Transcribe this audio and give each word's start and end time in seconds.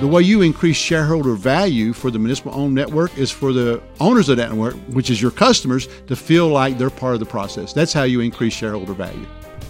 The 0.00 0.06
way 0.06 0.22
you 0.22 0.40
increase 0.40 0.78
shareholder 0.78 1.34
value 1.34 1.92
for 1.92 2.10
the 2.10 2.18
municipal 2.18 2.54
owned 2.54 2.74
network 2.74 3.18
is 3.18 3.30
for 3.30 3.52
the 3.52 3.82
owners 4.00 4.30
of 4.30 4.38
that 4.38 4.48
network, 4.48 4.74
which 4.94 5.10
is 5.10 5.20
your 5.20 5.30
customers, 5.30 5.88
to 6.06 6.16
feel 6.16 6.48
like 6.48 6.78
they're 6.78 6.88
part 6.88 7.12
of 7.12 7.20
the 7.20 7.26
process. 7.26 7.74
That's 7.74 7.92
how 7.92 8.04
you 8.04 8.20
increase 8.20 8.54
shareholder 8.54 8.94
value. 8.94 9.26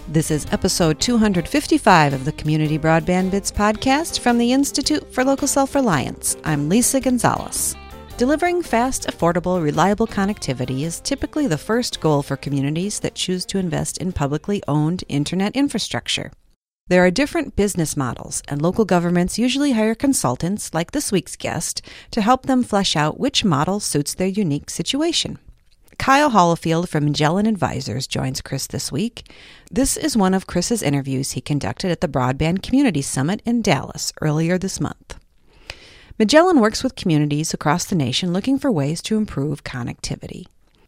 This 0.07 0.31
is 0.31 0.47
episode 0.53 1.01
255 1.01 2.13
of 2.13 2.23
the 2.23 2.31
Community 2.31 2.79
Broadband 2.79 3.31
Bits 3.31 3.51
podcast 3.51 4.19
from 4.19 4.37
the 4.37 4.53
Institute 4.53 5.13
for 5.13 5.25
Local 5.25 5.49
Self 5.49 5.75
Reliance. 5.75 6.37
I'm 6.45 6.69
Lisa 6.69 7.01
Gonzalez. 7.01 7.75
Delivering 8.15 8.61
fast, 8.61 9.07
affordable, 9.07 9.61
reliable 9.61 10.07
connectivity 10.07 10.83
is 10.83 11.01
typically 11.01 11.47
the 11.47 11.57
first 11.57 11.99
goal 11.99 12.23
for 12.23 12.37
communities 12.37 13.01
that 13.01 13.15
choose 13.15 13.45
to 13.47 13.57
invest 13.57 13.97
in 13.97 14.13
publicly 14.13 14.63
owned 14.65 15.03
internet 15.09 15.57
infrastructure. 15.57 16.31
There 16.91 17.05
are 17.05 17.09
different 17.09 17.55
business 17.55 17.95
models, 17.95 18.43
and 18.49 18.61
local 18.61 18.83
governments 18.83 19.39
usually 19.39 19.71
hire 19.71 19.95
consultants, 19.95 20.73
like 20.73 20.91
this 20.91 21.09
week's 21.09 21.37
guest, 21.37 21.81
to 22.11 22.19
help 22.19 22.47
them 22.47 22.63
flesh 22.63 22.97
out 22.97 23.17
which 23.17 23.45
model 23.45 23.79
suits 23.79 24.13
their 24.13 24.27
unique 24.27 24.69
situation. 24.69 25.39
Kyle 25.97 26.31
Hollifield 26.31 26.89
from 26.89 27.05
Magellan 27.05 27.45
Advisors 27.45 28.07
joins 28.07 28.41
Chris 28.41 28.67
this 28.67 28.91
week. 28.91 29.31
This 29.71 29.95
is 29.95 30.17
one 30.17 30.33
of 30.33 30.47
Chris's 30.47 30.83
interviews 30.83 31.31
he 31.31 31.39
conducted 31.39 31.91
at 31.91 32.01
the 32.01 32.09
Broadband 32.09 32.61
Community 32.61 33.01
Summit 33.01 33.41
in 33.45 33.61
Dallas 33.61 34.11
earlier 34.19 34.57
this 34.57 34.81
month. 34.81 35.17
Magellan 36.19 36.59
works 36.59 36.83
with 36.83 36.97
communities 36.97 37.53
across 37.53 37.85
the 37.85 37.95
nation 37.95 38.33
looking 38.33 38.59
for 38.59 38.69
ways 38.69 39.01
to 39.03 39.15
improve 39.15 39.63
connectivity. 39.63 40.43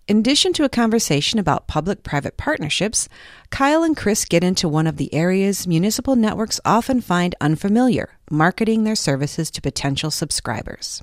In 0.06 0.18
addition 0.18 0.52
to 0.54 0.66
a 0.66 0.70
conversation 0.70 1.40
about 1.40 1.68
public 1.68 2.04
private 2.04 2.36
partnerships, 2.36 3.08
Kyle 3.52 3.84
and 3.84 3.96
Chris 3.96 4.26
get 4.26 4.44
into 4.44 4.68
one 4.68 4.86
of 4.86 4.98
the 4.98 5.14
areas 5.14 5.66
municipal 5.66 6.18
networks 6.18 6.60
often 6.66 7.00
find 7.00 7.36
unfamiliar 7.40 8.18
marketing 8.30 8.84
their 8.84 8.98
services 8.98 9.50
to 9.52 9.62
potential 9.62 10.12
subscribers. 10.12 11.02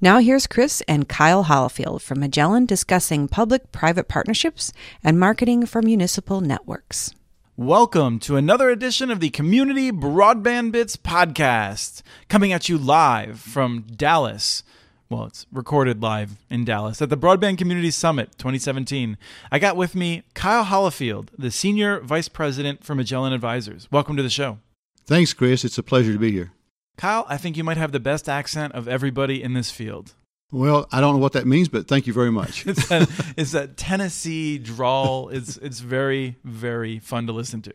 Now, 0.00 0.18
here's 0.18 0.48
Chris 0.48 0.82
and 0.88 1.08
Kyle 1.08 1.44
Hollifield 1.44 2.02
from 2.02 2.18
Magellan 2.18 2.66
discussing 2.66 3.28
public 3.28 3.70
private 3.70 4.08
partnerships 4.08 4.72
and 5.04 5.20
marketing 5.20 5.64
for 5.66 5.80
municipal 5.80 6.40
networks. 6.40 7.14
Welcome 7.56 8.18
to 8.20 8.34
another 8.34 8.68
edition 8.68 9.12
of 9.12 9.20
the 9.20 9.30
Community 9.30 9.92
Broadband 9.92 10.72
Bits 10.72 10.96
podcast, 10.96 12.02
coming 12.28 12.52
at 12.52 12.68
you 12.68 12.78
live 12.78 13.38
from 13.38 13.82
Dallas 13.82 14.64
well, 15.10 15.24
it's 15.24 15.46
recorded 15.50 16.02
live 16.02 16.32
in 16.50 16.64
Dallas 16.64 17.00
at 17.00 17.08
the 17.08 17.16
Broadband 17.16 17.56
Community 17.56 17.90
Summit 17.90 18.32
2017. 18.36 19.16
I 19.50 19.58
got 19.58 19.76
with 19.76 19.94
me 19.94 20.22
Kyle 20.34 20.64
Hollifield, 20.64 21.28
the 21.38 21.50
Senior 21.50 22.00
Vice 22.00 22.28
President 22.28 22.84
for 22.84 22.94
Magellan 22.94 23.32
Advisors. 23.32 23.88
Welcome 23.90 24.16
to 24.18 24.22
the 24.22 24.28
show. 24.28 24.58
Thanks, 25.06 25.32
Chris. 25.32 25.64
It's 25.64 25.78
a 25.78 25.82
pleasure 25.82 26.12
to 26.12 26.18
be 26.18 26.30
here. 26.30 26.52
Kyle, 26.98 27.24
I 27.28 27.38
think 27.38 27.56
you 27.56 27.64
might 27.64 27.78
have 27.78 27.92
the 27.92 28.00
best 28.00 28.28
accent 28.28 28.74
of 28.74 28.86
everybody 28.86 29.42
in 29.42 29.54
this 29.54 29.70
field. 29.70 30.14
Well, 30.50 30.86
I 30.92 31.00
don't 31.00 31.14
know 31.14 31.20
what 31.20 31.32
that 31.32 31.46
means, 31.46 31.68
but 31.68 31.88
thank 31.88 32.06
you 32.06 32.12
very 32.12 32.32
much. 32.32 32.66
it's, 32.66 32.90
a, 32.90 33.06
it's 33.36 33.54
a 33.54 33.66
Tennessee 33.68 34.58
drawl. 34.58 35.28
It's 35.28 35.56
it's 35.58 35.80
very 35.80 36.36
very 36.44 36.98
fun 36.98 37.26
to 37.26 37.32
listen 37.32 37.62
to. 37.62 37.72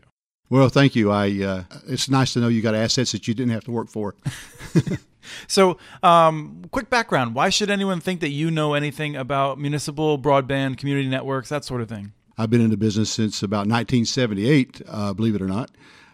Well, 0.50 0.68
thank 0.68 0.94
you. 0.94 1.10
I 1.10 1.42
uh, 1.42 1.64
it's 1.88 2.08
nice 2.08 2.34
to 2.34 2.40
know 2.40 2.48
you 2.48 2.62
got 2.62 2.74
assets 2.74 3.12
that 3.12 3.26
you 3.26 3.34
didn't 3.34 3.52
have 3.52 3.64
to 3.64 3.70
work 3.70 3.88
for. 3.88 4.14
So, 5.46 5.78
um, 6.02 6.64
quick 6.70 6.90
background: 6.90 7.34
Why 7.34 7.48
should 7.48 7.70
anyone 7.70 8.00
think 8.00 8.20
that 8.20 8.30
you 8.30 8.50
know 8.50 8.74
anything 8.74 9.16
about 9.16 9.58
municipal 9.58 10.18
broadband, 10.18 10.78
community 10.78 11.08
networks, 11.08 11.48
that 11.48 11.64
sort 11.64 11.80
of 11.80 11.88
thing? 11.88 12.12
I've 12.36 12.50
been 12.50 12.60
in 12.60 12.70
the 12.70 12.76
business 12.76 13.10
since 13.10 13.42
about 13.42 13.68
1978, 13.68 14.82
uh, 14.88 15.14
believe 15.14 15.34
it 15.34 15.42
or 15.42 15.46
not, 15.46 15.70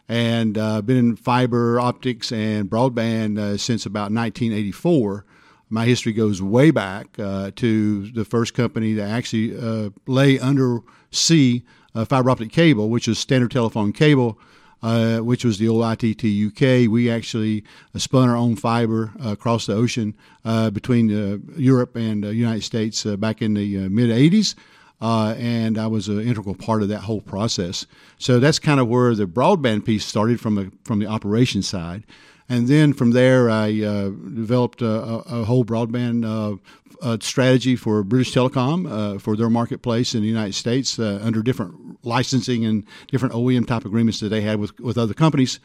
and 0.08 0.58
uh, 0.58 0.82
been 0.82 0.96
in 0.96 1.16
fiber 1.16 1.80
optics 1.80 2.30
and 2.30 2.68
broadband 2.68 3.38
uh, 3.38 3.56
since 3.56 3.86
about 3.86 4.12
1984. 4.12 5.24
My 5.72 5.86
history 5.86 6.12
goes 6.12 6.42
way 6.42 6.72
back 6.72 7.16
uh, 7.18 7.52
to 7.56 8.10
the 8.10 8.24
first 8.24 8.54
company 8.54 8.92
that 8.94 9.08
actually 9.08 9.56
uh, 9.56 9.90
lay 10.06 10.38
under 10.38 10.80
sea 11.12 11.64
uh, 11.94 12.04
fiber 12.04 12.30
optic 12.30 12.52
cable, 12.52 12.88
which 12.88 13.08
was 13.08 13.18
Standard 13.18 13.50
Telephone 13.50 13.92
Cable 13.92 14.38
uh, 14.82 15.18
which 15.18 15.44
was 15.44 15.58
the 15.58 15.68
old 15.68 15.84
ITT 15.84 16.24
UK. 16.24 16.90
We 16.90 17.10
actually 17.10 17.64
uh, 17.94 17.98
spun 17.98 18.28
our 18.28 18.36
own 18.36 18.56
fiber 18.56 19.12
uh, 19.22 19.32
across 19.32 19.66
the 19.66 19.74
ocean 19.74 20.14
uh, 20.44 20.70
between 20.70 21.10
uh, 21.10 21.38
Europe 21.56 21.96
and 21.96 22.24
the 22.24 22.34
United 22.34 22.64
States 22.64 23.04
back 23.04 23.42
in 23.42 23.54
the 23.54 23.88
mid 23.88 24.10
80s. 24.10 24.54
and 25.00 25.78
I 25.78 25.86
was 25.86 26.08
an 26.08 26.20
integral 26.20 26.54
part 26.54 26.82
of 26.82 26.88
that 26.88 27.00
whole 27.00 27.20
process. 27.20 27.86
So 28.18 28.40
that's 28.40 28.58
kind 28.58 28.80
of 28.80 28.88
where 28.88 29.14
the 29.14 29.26
broadband 29.26 29.84
piece 29.84 30.04
started 30.04 30.40
from 30.40 30.54
the 30.54 30.72
from 30.84 30.98
the 30.98 31.06
operation 31.06 31.62
side. 31.62 32.04
And 32.48 32.66
then 32.66 32.94
from 32.94 33.12
there, 33.12 33.48
I 33.48 33.70
developed 33.70 34.82
a, 34.82 34.90
a, 34.90 35.44
whole 35.44 35.64
broadband 35.64 36.58
uh, 37.02 37.10
uh, 37.10 37.16
strategy 37.20 37.76
for 37.76 38.02
British 38.02 38.32
Telecom 38.32 38.90
uh, 38.90 39.18
for 39.18 39.36
their 39.36 39.50
marketplace 39.50 40.14
in 40.14 40.22
the 40.22 40.28
United 40.28 40.54
States 40.54 40.98
uh, 40.98 41.18
under 41.22 41.42
different 41.42 42.04
licensing 42.04 42.64
and 42.64 42.84
different 43.08 43.34
OEM 43.34 43.66
type 43.66 43.84
agreements 43.84 44.20
that 44.20 44.28
they 44.28 44.40
had 44.40 44.58
with, 44.58 44.78
with 44.80 44.96
other 44.96 45.14
companies. 45.14 45.60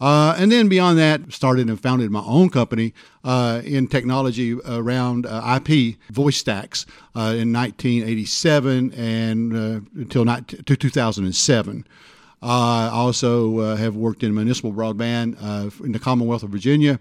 Uh, 0.00 0.34
and 0.38 0.50
then 0.50 0.68
beyond 0.68 0.98
that, 0.98 1.30
started 1.30 1.68
and 1.68 1.78
founded 1.78 2.10
my 2.10 2.22
own 2.24 2.48
company 2.48 2.94
in 3.22 3.86
technology 3.86 4.54
around 4.66 5.26
IP 5.26 5.96
voice 6.08 6.38
stacks 6.38 6.86
in 7.14 7.52
1987 7.52 8.94
and 8.94 9.52
until 9.52 10.24
2007. 10.24 11.86
I 12.42 12.88
also 12.88 13.58
uh, 13.58 13.76
have 13.76 13.96
worked 13.96 14.22
in 14.22 14.34
municipal 14.34 14.72
broadband 14.72 15.36
uh, 15.40 15.84
in 15.84 15.92
the 15.92 15.98
Commonwealth 15.98 16.42
of 16.42 16.50
Virginia 16.50 16.98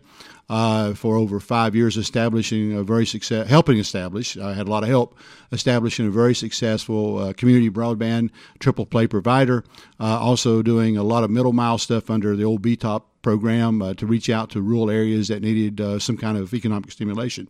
uh, 0.49 0.93
for 0.95 1.15
over 1.15 1.39
five 1.39 1.75
years, 1.75 1.95
establishing 1.95 2.73
a 2.73 2.83
very 2.83 3.05
success, 3.05 3.47
helping 3.47 3.77
establish. 3.77 4.35
I 4.35 4.53
had 4.53 4.67
a 4.67 4.71
lot 4.71 4.83
of 4.83 4.89
help 4.89 5.17
establishing 5.53 6.07
a 6.07 6.09
very 6.09 6.35
successful 6.35 7.19
uh, 7.19 7.33
community 7.33 7.69
broadband 7.69 8.31
triple 8.59 8.85
play 8.85 9.07
provider. 9.07 9.63
Uh, 9.97 10.19
also 10.19 10.61
doing 10.61 10.97
a 10.97 11.03
lot 11.03 11.23
of 11.23 11.29
middle 11.29 11.53
mile 11.53 11.77
stuff 11.77 12.09
under 12.09 12.35
the 12.35 12.43
old 12.43 12.61
BTOP 12.61 13.03
program 13.21 13.81
uh, 13.81 13.93
to 13.93 14.05
reach 14.05 14.29
out 14.29 14.49
to 14.49 14.61
rural 14.61 14.89
areas 14.89 15.29
that 15.29 15.41
needed 15.41 16.01
some 16.01 16.17
kind 16.17 16.37
of 16.37 16.53
economic 16.53 16.91
stimulation. 16.91 17.47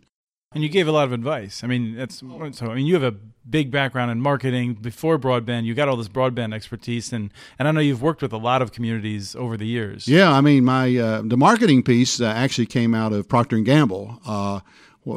And 0.52 0.64
you 0.64 0.70
gave 0.70 0.88
a 0.88 0.92
lot 0.92 1.04
of 1.04 1.12
advice. 1.12 1.64
I 1.64 1.68
mean, 1.68 1.96
that's 1.96 2.22
so. 2.22 2.72
I 2.72 2.74
mean, 2.74 2.88
you 2.88 2.96
have 2.96 3.04
a 3.04 3.16
big 3.48 3.70
background 3.70 4.10
in 4.10 4.20
marketing 4.20 4.74
before 4.74 5.20
broadband. 5.20 5.66
You 5.66 5.76
got 5.76 5.88
all 5.88 5.96
this 5.96 6.08
broadband 6.08 6.56
expertise, 6.56 7.14
and 7.14 7.32
and 7.60 7.68
I 7.68 7.72
know 7.72 7.82
you've 7.82 8.02
worked 8.02 8.24
with 8.24 8.34
a 8.34 8.38
lot 8.38 8.64
of 8.64 8.72
communities 8.72 9.36
over 9.36 9.58
the 9.58 9.68
years. 9.68 10.08
Yeah, 10.08 10.32
I 10.32 10.42
mean, 10.42 10.66
my 10.66 10.98
uh, 10.98 11.22
the 11.24 11.38
marketing 11.38 11.84
piece 11.84 12.20
uh, 12.20 12.26
actually 12.26 12.66
came 12.66 12.96
out 12.96 13.14
of 13.14 13.30
Procter 13.30 13.58
and 13.58 13.66
Gamble. 13.66 14.20
Uh, 14.26 14.62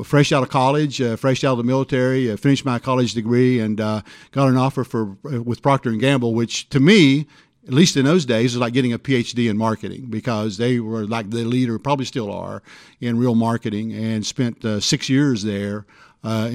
fresh 0.04 0.32
out 0.32 0.42
of 0.42 0.50
college, 0.50 1.00
uh, 1.00 1.16
fresh 1.16 1.42
out 1.44 1.52
of 1.52 1.58
the 1.58 1.64
military, 1.64 2.30
uh, 2.30 2.36
finished 2.36 2.66
my 2.66 2.78
college 2.78 3.14
degree, 3.14 3.58
and 3.58 3.80
uh, 3.80 4.02
got 4.32 4.50
an 4.50 4.58
offer 4.58 4.84
for 4.84 5.16
with 5.22 5.62
Procter 5.62 5.88
and 5.88 6.00
Gamble, 6.00 6.34
which 6.34 6.68
to 6.68 6.78
me 6.78 7.26
at 7.66 7.72
least 7.72 7.96
in 7.96 8.04
those 8.04 8.24
days, 8.24 8.54
it 8.54 8.56
was 8.56 8.60
like 8.60 8.72
getting 8.72 8.92
a 8.92 8.98
PhD 8.98 9.48
in 9.48 9.56
marketing 9.56 10.06
because 10.06 10.56
they 10.56 10.80
were 10.80 11.06
like 11.06 11.30
the 11.30 11.44
leader, 11.44 11.78
probably 11.78 12.04
still 12.04 12.30
are, 12.30 12.62
in 13.00 13.18
real 13.18 13.34
marketing 13.34 13.92
and 13.92 14.26
spent 14.26 14.64
uh, 14.64 14.80
six 14.80 15.08
years 15.08 15.42
there. 15.42 15.86
Uh, 16.24 16.46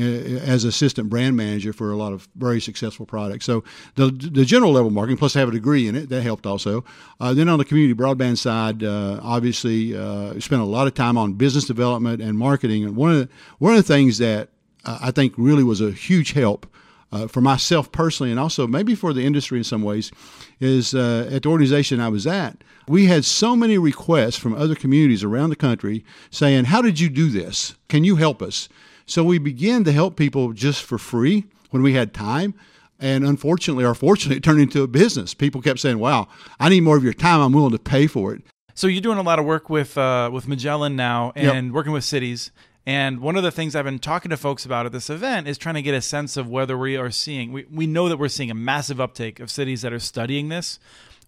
as 0.46 0.64
assistant 0.64 1.10
brand 1.10 1.36
manager 1.36 1.74
for 1.74 1.92
a 1.92 1.98
lot 1.98 2.14
of 2.14 2.30
very 2.36 2.62
successful 2.62 3.06
products. 3.06 3.44
So 3.44 3.66
the 3.96 4.12
the 4.12 4.46
general 4.46 4.72
level 4.72 4.92
marketing, 4.92 5.18
plus 5.18 5.36
I 5.36 5.40
have 5.40 5.50
a 5.50 5.52
degree 5.52 5.90
in 5.90 5.96
it, 5.98 6.08
that 6.08 6.22
helped 6.22 6.46
also. 6.46 6.86
Uh, 7.20 7.34
then 7.34 7.50
on 7.50 7.60
the 7.60 7.66
community 7.66 7.94
broadband 7.94 8.38
side, 8.38 8.82
uh, 8.82 9.20
obviously 9.22 9.94
uh, 9.94 10.40
spent 10.40 10.62
a 10.62 10.66
lot 10.66 10.88
of 10.88 10.94
time 10.94 11.18
on 11.18 11.34
business 11.34 11.66
development 11.66 12.22
and 12.22 12.38
marketing. 12.38 12.86
And 12.86 12.96
one 12.96 13.12
of 13.12 13.18
the, 13.18 13.30
one 13.58 13.74
of 13.74 13.78
the 13.86 13.94
things 13.94 14.20
that 14.20 14.48
uh, 14.86 15.00
I 15.02 15.12
think 15.12 15.34
really 15.36 15.66
was 15.66 15.82
a 15.82 15.92
huge 15.92 16.32
help 16.32 16.66
uh, 17.12 17.28
for 17.28 17.42
myself 17.42 17.92
personally, 17.92 18.32
and 18.32 18.40
also 18.40 18.68
maybe 18.68 18.96
for 18.96 19.14
the 19.14 19.26
industry 19.26 19.58
in 19.58 19.64
some 19.64 19.82
ways, 19.82 20.12
is 20.60 20.94
uh, 20.94 21.30
at 21.32 21.44
the 21.44 21.50
organization 21.50 22.00
I 22.00 22.10
was 22.10 22.26
at, 22.26 22.64
we 22.88 23.06
had 23.06 23.26
so 23.26 23.56
many 23.56 23.78
requests 23.78 24.38
from 24.38 24.56
other 24.56 24.76
communities 24.76 25.24
around 25.24 25.50
the 25.50 25.56
country 25.56 26.06
saying, 26.30 26.66
How 26.66 26.82
did 26.82 27.00
you 27.00 27.10
do 27.10 27.30
this? 27.30 27.76
Can 27.90 28.04
you 28.04 28.16
help 28.16 28.42
us? 28.42 28.70
So 29.06 29.24
we 29.24 29.38
began 29.38 29.84
to 29.86 29.92
help 29.92 30.16
people 30.16 30.54
just 30.54 30.84
for 30.84 30.98
free 30.98 31.46
when 31.70 31.82
we 31.82 31.94
had 31.94 32.14
time. 32.14 32.54
And 33.00 33.24
unfortunately, 33.24 33.86
or 33.86 33.94
fortunately, 33.94 34.38
it 34.38 34.44
turned 34.44 34.60
into 34.60 34.82
a 34.82 34.88
business. 34.88 35.34
People 35.34 35.62
kept 35.62 35.80
saying, 35.80 36.00
Wow, 36.00 36.28
I 36.60 36.70
need 36.70 36.82
more 36.82 36.98
of 36.98 37.04
your 37.04 37.14
time. 37.14 37.42
I'm 37.42 37.54
willing 37.54 37.72
to 37.72 37.80
pay 37.80 38.08
for 38.08 38.34
it. 38.34 38.42
So 38.74 38.86
you're 38.86 39.02
doing 39.02 39.18
a 39.18 39.24
lot 39.24 39.40
of 39.40 39.46
work 39.46 39.70
with 39.70 39.98
uh, 39.98 40.30
with 40.32 40.48
Magellan 40.48 40.96
now, 40.96 41.32
and 41.36 41.68
yep. 41.68 41.74
working 41.74 41.92
with 41.92 42.04
cities. 42.04 42.52
And 42.88 43.20
one 43.20 43.36
of 43.36 43.44
the 43.44 43.52
things 43.52 43.76
I've 43.76 43.84
been 43.84 44.00
talking 44.00 44.30
to 44.30 44.38
folks 44.38 44.64
about 44.64 44.86
at 44.86 44.94
this 44.94 45.10
event 45.10 45.46
is 45.46 45.58
trying 45.58 45.76
to 45.76 45.82
get 45.82 45.94
a 45.94 46.00
sense 46.00 46.38
of 46.38 46.48
whether 46.48 46.78
we 46.78 46.96
are 46.96 47.12
seeing, 47.12 47.52
we, 47.52 47.66
we 47.70 47.86
know 47.86 48.08
that 48.08 48.16
we're 48.16 48.30
seeing 48.30 48.50
a 48.50 48.56
massive 48.56 49.02
uptake 49.02 49.42
of 49.42 49.52
cities 49.52 49.82
that 49.82 49.92
are 49.92 50.00
studying 50.00 50.48
this. 50.48 50.80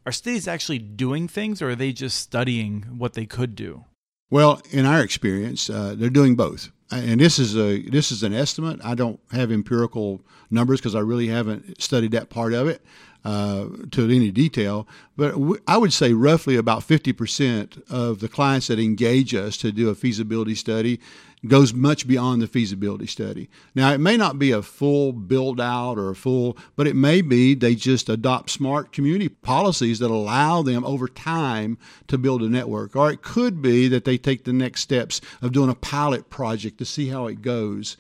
Are 0.06 0.14
cities 0.14 0.48
actually 0.48 0.80
doing 0.80 1.28
things 1.28 1.62
or 1.62 1.72
are 1.72 1.76
they 1.76 1.92
just 1.92 2.18
studying 2.18 2.84
what 2.98 3.12
they 3.12 3.26
could 3.26 3.56
do? 3.56 3.84
Well, 4.30 4.62
in 4.72 4.86
our 4.86 5.02
experience, 5.02 5.70
uh, 5.70 5.96
they're 5.98 6.10
doing 6.10 6.38
both. 6.38 6.70
and 6.92 7.20
this 7.20 7.38
is 7.38 7.58
a 7.58 7.82
this 7.90 8.10
is 8.10 8.24
an 8.24 8.34
estimate. 8.34 8.80
I 8.82 8.96
don't 8.96 9.20
have 9.34 9.52
empirical 9.52 10.22
numbers 10.50 10.80
because 10.80 10.96
I 10.96 11.02
really 11.02 11.28
haven't 11.28 11.82
studied 11.82 12.12
that 12.12 12.30
part 12.30 12.54
of 12.54 12.70
it 12.70 12.82
uh, 13.26 13.66
to 13.92 14.10
any 14.10 14.32
detail. 14.32 14.88
But 15.18 15.32
w- 15.32 15.60
I 15.68 15.78
would 15.78 15.94
say 15.94 16.14
roughly 16.14 16.56
about 16.56 16.82
50% 16.82 17.90
of 17.90 18.20
the 18.20 18.30
clients 18.30 18.68
that 18.68 18.80
engage 18.80 19.36
us 19.36 19.58
to 19.58 19.72
do 19.72 19.90
a 19.90 19.96
feasibility 19.96 20.56
study 20.56 21.00
goes 21.48 21.74
much 21.74 22.08
beyond 22.08 22.42
the 22.42 22.48
feasibility 22.48 23.08
study. 23.08 23.50
Now, 23.74 23.92
it 23.94 24.00
may 24.00 24.18
not 24.18 24.40
be 24.40 24.52
a 24.52 24.62
full 24.62 25.14
build 25.14 25.62
out 25.62 25.98
or 25.98 26.10
a 26.10 26.16
full, 26.16 26.58
but 26.76 26.88
it 26.88 26.96
may 26.96 27.22
be 27.22 27.56
they 27.56 27.76
just 27.76 28.10
adopt 28.10 28.50
smart 28.50 28.92
community 28.92 29.30
policies 29.30 30.00
that 30.00 30.12
allow 30.12 30.62
them 30.62 30.84
over 30.84 31.08
time 31.08 31.78
to 32.08 32.18
build 32.18 32.42
a 32.42 32.50
network. 32.50 32.96
Or 32.96 33.12
it 33.12 33.22
could 33.22 33.62
be 33.62 33.88
that 33.88 34.04
they 34.06 34.18
take 34.18 34.44
the 34.44 34.54
next 34.54 34.82
steps 34.82 35.22
of 35.42 35.54
doing 35.54 35.70
a 35.70 35.76
pilot 35.76 36.30
project 36.30 36.78
to 36.80 36.86
see 36.86 37.08
how 37.08 37.28
it 37.28 37.42
goes. 37.42 37.96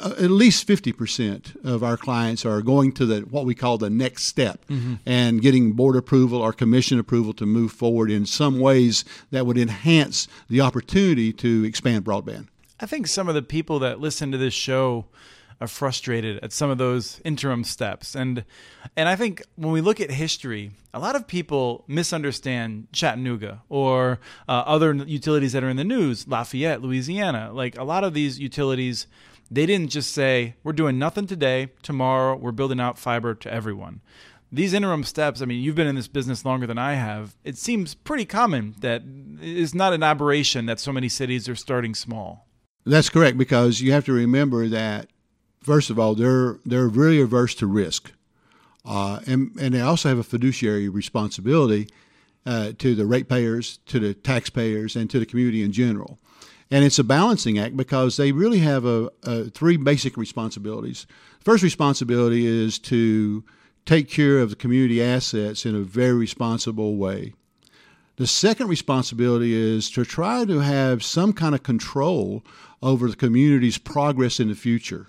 Uh, 0.00 0.14
at 0.18 0.30
least 0.30 0.66
50% 0.66 1.64
of 1.64 1.82
our 1.82 1.96
clients 1.96 2.44
are 2.44 2.62
going 2.62 2.92
to 2.92 3.06
the 3.06 3.20
what 3.20 3.44
we 3.44 3.54
call 3.54 3.78
the 3.78 3.90
next 3.90 4.24
step 4.24 4.64
mm-hmm. 4.66 4.94
and 5.04 5.42
getting 5.42 5.72
board 5.72 5.96
approval 5.96 6.40
or 6.40 6.52
commission 6.52 6.98
approval 6.98 7.32
to 7.34 7.46
move 7.46 7.72
forward 7.72 8.10
in 8.10 8.26
some 8.26 8.58
ways 8.58 9.04
that 9.30 9.46
would 9.46 9.58
enhance 9.58 10.28
the 10.48 10.60
opportunity 10.60 11.32
to 11.32 11.64
expand 11.64 12.04
broadband. 12.04 12.48
I 12.78 12.86
think 12.86 13.06
some 13.06 13.28
of 13.28 13.34
the 13.34 13.42
people 13.42 13.78
that 13.78 14.00
listen 14.00 14.32
to 14.32 14.38
this 14.38 14.54
show 14.54 15.06
are 15.60 15.66
frustrated 15.66 16.38
at 16.42 16.52
some 16.52 16.70
of 16.70 16.78
those 16.78 17.20
interim 17.24 17.64
steps. 17.64 18.14
And 18.14 18.44
and 18.96 19.08
I 19.08 19.16
think 19.16 19.42
when 19.56 19.72
we 19.72 19.80
look 19.80 20.00
at 20.00 20.10
history, 20.10 20.70
a 20.92 20.98
lot 20.98 21.16
of 21.16 21.26
people 21.26 21.84
misunderstand 21.88 22.88
Chattanooga 22.92 23.62
or 23.68 24.20
uh, 24.48 24.64
other 24.66 24.92
utilities 24.94 25.52
that 25.52 25.64
are 25.64 25.68
in 25.68 25.76
the 25.76 25.84
news, 25.84 26.28
Lafayette, 26.28 26.82
Louisiana. 26.82 27.52
Like 27.52 27.78
a 27.78 27.84
lot 27.84 28.04
of 28.04 28.14
these 28.14 28.38
utilities, 28.38 29.06
they 29.50 29.66
didn't 29.66 29.90
just 29.90 30.12
say, 30.12 30.54
we're 30.62 30.72
doing 30.72 30.98
nothing 30.98 31.26
today, 31.26 31.68
tomorrow 31.82 32.36
we're 32.36 32.52
building 32.52 32.80
out 32.80 32.98
fiber 32.98 33.34
to 33.34 33.52
everyone. 33.52 34.00
These 34.52 34.72
interim 34.72 35.04
steps, 35.04 35.42
I 35.42 35.44
mean, 35.44 35.62
you've 35.62 35.74
been 35.74 35.86
in 35.86 35.96
this 35.96 36.08
business 36.08 36.44
longer 36.44 36.66
than 36.66 36.78
I 36.78 36.94
have. 36.94 37.36
It 37.44 37.56
seems 37.58 37.94
pretty 37.94 38.24
common 38.24 38.76
that 38.80 39.02
it's 39.40 39.74
not 39.74 39.92
an 39.92 40.02
aberration 40.02 40.66
that 40.66 40.80
so 40.80 40.92
many 40.92 41.08
cities 41.08 41.48
are 41.48 41.56
starting 41.56 41.94
small. 41.94 42.46
That's 42.84 43.10
correct 43.10 43.36
because 43.36 43.80
you 43.80 43.92
have 43.92 44.04
to 44.04 44.12
remember 44.12 44.68
that 44.68 45.08
first 45.60 45.90
of 45.90 45.98
all 45.98 46.14
they're 46.14 46.60
they're 46.64 46.86
really 46.86 47.20
averse 47.20 47.54
to 47.56 47.66
risk, 47.66 48.12
uh, 48.84 49.18
and 49.26 49.50
and 49.60 49.74
they 49.74 49.80
also 49.80 50.08
have 50.08 50.18
a 50.18 50.22
fiduciary 50.22 50.88
responsibility 50.88 51.88
uh, 52.46 52.72
to 52.78 52.94
the 52.94 53.04
ratepayers, 53.04 53.78
to 53.86 53.98
the 53.98 54.14
taxpayers, 54.14 54.94
and 54.94 55.10
to 55.10 55.18
the 55.18 55.26
community 55.26 55.64
in 55.64 55.72
general. 55.72 56.20
And 56.70 56.84
it's 56.84 56.98
a 56.98 57.04
balancing 57.04 57.58
act 57.58 57.76
because 57.76 58.16
they 58.16 58.32
really 58.32 58.58
have 58.58 58.84
a, 58.84 59.10
a 59.22 59.44
three 59.44 59.76
basic 59.76 60.16
responsibilities. 60.16 61.06
First 61.40 61.62
responsibility 61.62 62.44
is 62.46 62.78
to 62.80 63.44
take 63.84 64.10
care 64.10 64.40
of 64.40 64.50
the 64.50 64.56
community 64.56 65.02
assets 65.02 65.64
in 65.64 65.76
a 65.76 65.80
very 65.80 66.14
responsible 66.14 66.96
way. 66.96 67.34
The 68.16 68.26
second 68.26 68.68
responsibility 68.68 69.54
is 69.54 69.90
to 69.90 70.04
try 70.04 70.44
to 70.44 70.60
have 70.60 71.04
some 71.04 71.32
kind 71.32 71.54
of 71.54 71.62
control 71.62 72.42
over 72.82 73.08
the 73.08 73.16
community's 73.16 73.78
progress 73.78 74.40
in 74.40 74.48
the 74.48 74.54
future. 74.54 75.08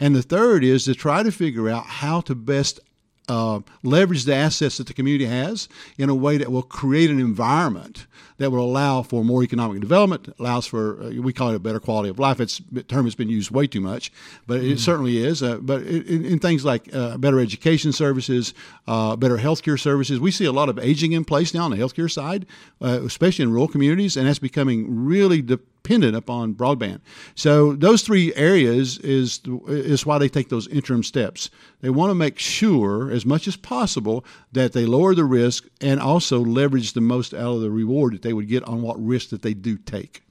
And 0.00 0.16
the 0.16 0.22
third 0.22 0.64
is 0.64 0.86
to 0.86 0.94
try 0.94 1.22
to 1.22 1.30
figure 1.30 1.68
out 1.68 1.84
how 1.84 2.22
to 2.22 2.34
best 2.34 2.80
uh, 3.30 3.60
leverage 3.84 4.24
the 4.24 4.34
assets 4.34 4.78
that 4.78 4.88
the 4.88 4.92
community 4.92 5.24
has 5.24 5.68
in 5.96 6.08
a 6.08 6.14
way 6.14 6.36
that 6.36 6.50
will 6.50 6.62
create 6.62 7.10
an 7.10 7.20
environment 7.20 8.06
that 8.38 8.50
will 8.50 8.64
allow 8.64 9.02
for 9.02 9.22
more 9.22 9.44
economic 9.44 9.80
development, 9.80 10.34
allows 10.38 10.66
for, 10.66 11.00
uh, 11.02 11.10
we 11.10 11.32
call 11.32 11.50
it 11.50 11.54
a 11.54 11.58
better 11.58 11.78
quality 11.78 12.08
of 12.08 12.18
life. 12.18 12.40
It's 12.40 12.60
a 12.74 12.82
term 12.82 13.04
has 13.04 13.14
been 13.14 13.28
used 13.28 13.50
way 13.50 13.66
too 13.66 13.82
much, 13.82 14.10
but 14.46 14.60
mm-hmm. 14.60 14.72
it 14.72 14.80
certainly 14.80 15.18
is. 15.18 15.42
Uh, 15.42 15.58
but 15.58 15.82
in, 15.82 16.24
in, 16.24 16.38
things 16.38 16.64
like 16.64 16.92
uh, 16.92 17.18
better 17.18 17.38
education 17.38 17.92
services, 17.92 18.54
uh, 18.88 19.14
better 19.14 19.36
healthcare 19.36 19.78
services, 19.78 20.18
we 20.18 20.30
see 20.30 20.46
a 20.46 20.52
lot 20.52 20.68
of 20.68 20.78
aging 20.78 21.12
in 21.12 21.24
place 21.24 21.54
now 21.54 21.64
on 21.66 21.70
the 21.70 21.76
healthcare 21.76 22.10
side, 22.10 22.46
uh, 22.80 23.00
especially 23.04 23.42
in 23.44 23.52
rural 23.52 23.68
communities, 23.68 24.16
and 24.16 24.26
that's 24.26 24.38
becoming 24.38 25.04
really 25.04 25.42
dependent 25.90 26.16
upon 26.16 26.54
broadband. 26.54 27.00
So 27.34 27.74
those 27.74 28.02
three 28.02 28.32
areas 28.34 28.98
is 28.98 29.40
is 29.66 30.06
why 30.06 30.18
they 30.18 30.28
take 30.28 30.48
those 30.48 30.68
interim 30.68 31.02
steps. 31.02 31.50
They 31.80 31.90
want 31.90 32.10
to 32.10 32.14
make 32.14 32.38
sure, 32.38 33.10
as 33.10 33.26
much 33.26 33.48
as 33.48 33.56
possible, 33.56 34.24
that 34.52 34.72
they 34.72 34.86
lower 34.86 35.14
the 35.14 35.24
risk 35.24 35.66
and 35.80 35.98
also 35.98 36.38
leverage 36.40 36.92
the 36.92 37.00
most 37.00 37.34
out 37.34 37.56
of 37.56 37.60
the 37.60 37.70
reward 37.70 38.14
that 38.14 38.22
they 38.22 38.32
would 38.32 38.48
get 38.48 38.62
on 38.64 38.82
what 38.82 39.04
risk 39.04 39.30
that 39.30 39.42
they 39.42 39.54
do 39.54 39.76
take. 39.76 40.22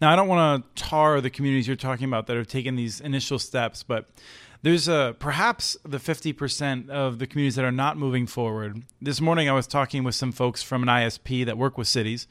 Now, 0.00 0.12
I 0.12 0.16
don't 0.16 0.28
want 0.28 0.64
to 0.76 0.82
tar 0.82 1.20
the 1.20 1.30
communities 1.30 1.66
you're 1.66 1.76
talking 1.76 2.06
about 2.06 2.26
that 2.26 2.36
have 2.36 2.48
taken 2.48 2.76
these 2.76 3.00
initial 3.00 3.38
steps, 3.38 3.82
but 3.82 4.08
there's 4.62 4.88
a 4.88 5.14
perhaps 5.18 5.76
the 5.84 5.98
50% 5.98 6.88
of 6.90 7.18
the 7.18 7.26
communities 7.26 7.56
that 7.56 7.64
are 7.64 7.72
not 7.72 7.96
moving 7.96 8.26
forward. 8.26 8.82
This 9.00 9.20
morning, 9.20 9.48
I 9.48 9.52
was 9.52 9.66
talking 9.66 10.04
with 10.04 10.14
some 10.14 10.32
folks 10.32 10.62
from 10.62 10.82
an 10.82 10.88
ISP 10.88 11.46
that 11.46 11.56
work 11.56 11.78
with 11.78 11.88
cities, 11.88 12.26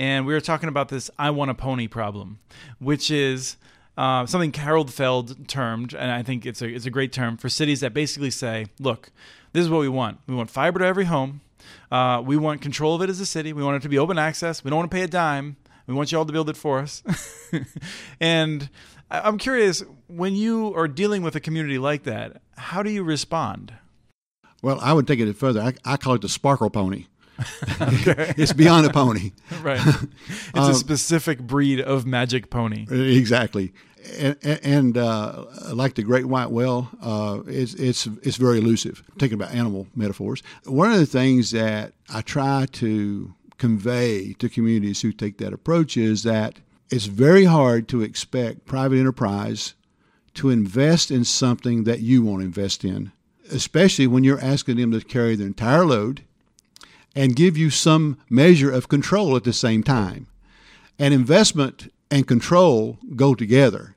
and 0.00 0.24
we 0.24 0.32
were 0.32 0.40
talking 0.40 0.70
about 0.70 0.88
this 0.88 1.10
I 1.18 1.28
want 1.28 1.50
a 1.50 1.54
pony 1.54 1.86
problem, 1.86 2.38
which 2.78 3.10
is 3.10 3.58
uh, 3.98 4.24
something 4.24 4.50
Harold 4.50 4.90
Feld 4.92 5.46
termed, 5.46 5.92
and 5.92 6.10
I 6.10 6.22
think 6.22 6.46
it's 6.46 6.62
a, 6.62 6.68
it's 6.68 6.86
a 6.86 6.90
great 6.90 7.12
term 7.12 7.36
for 7.36 7.50
cities 7.50 7.80
that 7.80 7.92
basically 7.92 8.30
say, 8.30 8.66
look, 8.80 9.10
this 9.52 9.62
is 9.62 9.68
what 9.68 9.80
we 9.80 9.90
want. 9.90 10.18
We 10.26 10.34
want 10.34 10.48
fiber 10.48 10.78
to 10.78 10.86
every 10.86 11.04
home. 11.04 11.42
Uh, 11.92 12.22
we 12.24 12.38
want 12.38 12.62
control 12.62 12.94
of 12.94 13.02
it 13.02 13.10
as 13.10 13.20
a 13.20 13.26
city. 13.26 13.52
We 13.52 13.62
want 13.62 13.76
it 13.76 13.82
to 13.82 13.90
be 13.90 13.98
open 13.98 14.16
access. 14.16 14.64
We 14.64 14.70
don't 14.70 14.78
want 14.78 14.90
to 14.90 14.94
pay 14.96 15.02
a 15.02 15.08
dime. 15.08 15.56
We 15.86 15.92
want 15.92 16.10
you 16.10 16.16
all 16.16 16.24
to 16.24 16.32
build 16.32 16.48
it 16.48 16.56
for 16.56 16.78
us. 16.78 17.02
and 18.20 18.70
I'm 19.10 19.36
curious, 19.36 19.82
when 20.06 20.34
you 20.34 20.74
are 20.76 20.88
dealing 20.88 21.20
with 21.20 21.36
a 21.36 21.40
community 21.40 21.76
like 21.76 22.04
that, 22.04 22.40
how 22.56 22.82
do 22.82 22.90
you 22.90 23.02
respond? 23.02 23.74
Well, 24.62 24.78
I 24.80 24.94
would 24.94 25.06
take 25.06 25.20
it 25.20 25.30
further. 25.36 25.60
I, 25.60 25.74
I 25.84 25.98
call 25.98 26.14
it 26.14 26.22
the 26.22 26.28
sparkle 26.30 26.70
pony. 26.70 27.04
It's 27.80 28.52
beyond 28.52 28.86
a 28.86 28.90
pony. 28.90 29.32
Right. 29.62 29.80
It's 30.54 30.58
um, 30.58 30.70
a 30.70 30.74
specific 30.74 31.40
breed 31.40 31.80
of 31.80 32.06
magic 32.06 32.50
pony. 32.50 32.86
Exactly. 32.90 33.72
And, 34.18 34.36
and 34.42 34.96
uh, 34.96 35.44
like 35.72 35.94
the 35.94 36.02
great 36.02 36.26
white 36.26 36.50
whale, 36.50 36.88
uh, 37.02 37.40
it's, 37.46 37.74
it's, 37.74 38.06
it's 38.22 38.36
very 38.36 38.58
elusive. 38.58 39.02
Thinking 39.18 39.34
about 39.34 39.54
animal 39.54 39.86
metaphors. 39.94 40.42
One 40.64 40.90
of 40.90 40.98
the 40.98 41.06
things 41.06 41.50
that 41.50 41.92
I 42.08 42.22
try 42.22 42.66
to 42.72 43.34
convey 43.58 44.32
to 44.34 44.48
communities 44.48 45.02
who 45.02 45.12
take 45.12 45.38
that 45.38 45.52
approach 45.52 45.96
is 45.96 46.22
that 46.22 46.60
it's 46.90 47.06
very 47.06 47.44
hard 47.44 47.86
to 47.88 48.02
expect 48.02 48.66
private 48.66 48.98
enterprise 48.98 49.74
to 50.34 50.50
invest 50.50 51.10
in 51.10 51.24
something 51.24 51.84
that 51.84 52.00
you 52.00 52.22
won't 52.22 52.42
invest 52.42 52.84
in, 52.84 53.12
especially 53.52 54.06
when 54.06 54.24
you're 54.24 54.40
asking 54.40 54.76
them 54.76 54.90
to 54.92 55.00
carry 55.00 55.36
the 55.36 55.44
entire 55.44 55.84
load 55.84 56.24
and 57.14 57.36
give 57.36 57.56
you 57.56 57.70
some 57.70 58.18
measure 58.28 58.70
of 58.70 58.88
control 58.88 59.36
at 59.36 59.44
the 59.44 59.52
same 59.52 59.82
time. 59.82 60.26
And 60.98 61.14
investment 61.14 61.92
and 62.10 62.26
control 62.26 62.98
go 63.16 63.34
together. 63.34 63.96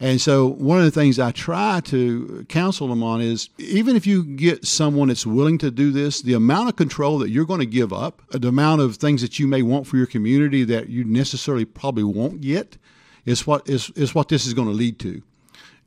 And 0.00 0.20
so, 0.20 0.46
one 0.46 0.78
of 0.78 0.84
the 0.84 0.92
things 0.92 1.18
I 1.18 1.32
try 1.32 1.80
to 1.86 2.46
counsel 2.48 2.86
them 2.86 3.02
on 3.02 3.20
is 3.20 3.48
even 3.58 3.96
if 3.96 4.06
you 4.06 4.22
get 4.24 4.64
someone 4.64 5.08
that's 5.08 5.26
willing 5.26 5.58
to 5.58 5.72
do 5.72 5.90
this, 5.90 6.22
the 6.22 6.34
amount 6.34 6.68
of 6.68 6.76
control 6.76 7.18
that 7.18 7.30
you're 7.30 7.44
going 7.44 7.58
to 7.60 7.66
give 7.66 7.92
up, 7.92 8.22
the 8.30 8.48
amount 8.48 8.80
of 8.80 8.96
things 8.96 9.22
that 9.22 9.40
you 9.40 9.48
may 9.48 9.62
want 9.62 9.88
for 9.88 9.96
your 9.96 10.06
community 10.06 10.62
that 10.64 10.88
you 10.88 11.04
necessarily 11.04 11.64
probably 11.64 12.04
won't 12.04 12.40
get, 12.40 12.76
is 13.26 13.44
what 13.44 13.68
is, 13.68 13.90
is 13.96 14.14
what 14.14 14.28
this 14.28 14.46
is 14.46 14.54
going 14.54 14.68
to 14.68 14.74
lead 14.74 15.00
to. 15.00 15.20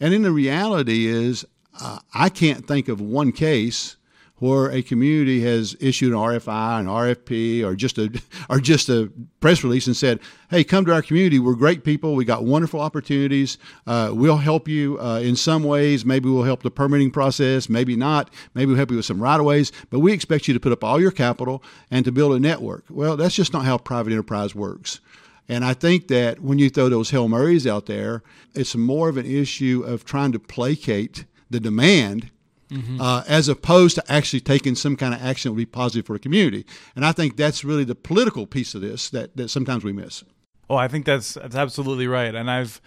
And 0.01 0.13
then 0.13 0.23
the 0.23 0.31
reality 0.31 1.07
is, 1.07 1.45
uh, 1.79 1.99
I 2.13 2.27
can't 2.27 2.67
think 2.67 2.89
of 2.89 2.99
one 2.99 3.31
case 3.31 3.95
where 4.41 4.71
a 4.71 4.81
community 4.81 5.39
has 5.41 5.75
issued 5.79 6.11
an 6.13 6.17
RFI, 6.17 6.79
an 6.79 6.87
RFP, 6.87 7.63
or 7.63 7.75
just 7.75 7.99
a 7.99 8.11
or 8.49 8.59
just 8.59 8.89
a 8.89 9.11
press 9.39 9.63
release 9.63 9.85
and 9.85 9.95
said, 9.95 10.19
"Hey, 10.49 10.63
come 10.63 10.83
to 10.85 10.93
our 10.93 11.03
community. 11.03 11.37
We're 11.37 11.53
great 11.53 11.83
people. 11.83 12.15
We 12.15 12.25
got 12.25 12.43
wonderful 12.43 12.81
opportunities. 12.81 13.59
Uh, 13.85 14.09
we'll 14.13 14.37
help 14.37 14.67
you 14.67 14.99
uh, 14.99 15.19
in 15.19 15.35
some 15.35 15.63
ways. 15.63 16.05
Maybe 16.05 16.27
we'll 16.27 16.43
help 16.43 16.63
the 16.63 16.71
permitting 16.71 17.11
process. 17.11 17.69
Maybe 17.69 17.95
not. 17.95 18.31
Maybe 18.55 18.67
we'll 18.67 18.77
help 18.77 18.89
you 18.89 18.97
with 18.97 19.05
some 19.05 19.21
right 19.21 19.39
of 19.39 19.45
ways. 19.45 19.71
But 19.91 19.99
we 19.99 20.11
expect 20.11 20.47
you 20.47 20.55
to 20.55 20.59
put 20.59 20.71
up 20.71 20.83
all 20.83 20.99
your 20.99 21.11
capital 21.11 21.63
and 21.91 22.03
to 22.05 22.11
build 22.11 22.33
a 22.33 22.39
network." 22.39 22.85
Well, 22.89 23.15
that's 23.15 23.35
just 23.35 23.53
not 23.53 23.65
how 23.65 23.77
private 23.77 24.11
enterprise 24.11 24.55
works. 24.55 25.01
And 25.47 25.63
I 25.63 25.75
think 25.75 26.07
that 26.07 26.39
when 26.39 26.57
you 26.57 26.71
throw 26.71 26.89
those 26.89 27.11
Hail 27.11 27.27
Marys 27.27 27.67
out 27.67 27.85
there, 27.85 28.23
it's 28.55 28.75
more 28.75 29.07
of 29.07 29.17
an 29.17 29.25
issue 29.27 29.83
of 29.85 30.03
trying 30.03 30.31
to 30.31 30.39
placate 30.39 31.25
the 31.49 31.59
demand 31.59 32.31
Mm-hmm. 32.71 33.01
Uh, 33.01 33.23
as 33.27 33.49
opposed 33.49 33.95
to 33.95 34.03
actually 34.09 34.39
taking 34.39 34.75
some 34.75 34.95
kind 34.95 35.13
of 35.13 35.21
action 35.21 35.49
that 35.49 35.53
would 35.55 35.57
be 35.57 35.65
positive 35.65 36.05
for 36.05 36.13
the 36.13 36.19
community. 36.19 36.65
And 36.95 37.05
I 37.05 37.11
think 37.11 37.35
that's 37.35 37.65
really 37.65 37.83
the 37.83 37.95
political 37.95 38.47
piece 38.47 38.73
of 38.75 38.81
this 38.81 39.09
that, 39.09 39.35
that 39.35 39.49
sometimes 39.49 39.83
we 39.83 39.91
miss. 39.91 40.23
Oh, 40.69 40.77
I 40.77 40.87
think 40.87 41.05
that's 41.05 41.33
that's 41.33 41.55
absolutely 41.55 42.07
right. 42.07 42.33
And 42.33 42.49
I've, 42.49 42.79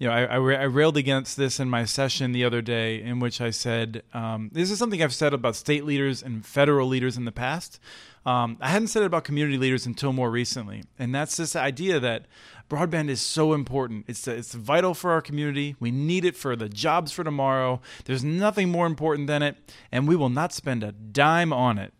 you 0.00 0.08
know, 0.08 0.14
I, 0.14 0.22
I, 0.22 0.36
I 0.36 0.64
railed 0.64 0.96
against 0.96 1.36
this 1.36 1.60
in 1.60 1.68
my 1.68 1.84
session 1.84 2.32
the 2.32 2.42
other 2.42 2.62
day, 2.62 3.02
in 3.02 3.20
which 3.20 3.40
I 3.40 3.50
said 3.50 4.02
um, 4.14 4.48
this 4.50 4.70
is 4.70 4.78
something 4.78 5.02
I've 5.02 5.14
said 5.14 5.34
about 5.34 5.56
state 5.56 5.84
leaders 5.84 6.22
and 6.22 6.44
federal 6.44 6.88
leaders 6.88 7.18
in 7.18 7.26
the 7.26 7.32
past. 7.32 7.78
Um, 8.24 8.56
I 8.62 8.70
hadn't 8.70 8.88
said 8.88 9.02
it 9.02 9.06
about 9.06 9.24
community 9.24 9.58
leaders 9.58 9.84
until 9.84 10.14
more 10.14 10.30
recently, 10.30 10.84
and 10.98 11.14
that's 11.14 11.36
this 11.36 11.54
idea 11.54 12.00
that 12.00 12.24
broadband 12.70 13.10
is 13.10 13.20
so 13.20 13.52
important. 13.52 14.06
It's 14.08 14.26
it's 14.26 14.54
vital 14.54 14.94
for 14.94 15.10
our 15.10 15.20
community. 15.20 15.76
We 15.78 15.90
need 15.90 16.24
it 16.24 16.34
for 16.34 16.56
the 16.56 16.70
jobs 16.70 17.12
for 17.12 17.22
tomorrow. 17.22 17.82
There's 18.06 18.24
nothing 18.24 18.70
more 18.70 18.86
important 18.86 19.26
than 19.26 19.42
it, 19.42 19.56
and 19.92 20.08
we 20.08 20.16
will 20.16 20.30
not 20.30 20.54
spend 20.54 20.82
a 20.82 20.92
dime 20.92 21.52
on 21.52 21.76
it. 21.76 21.92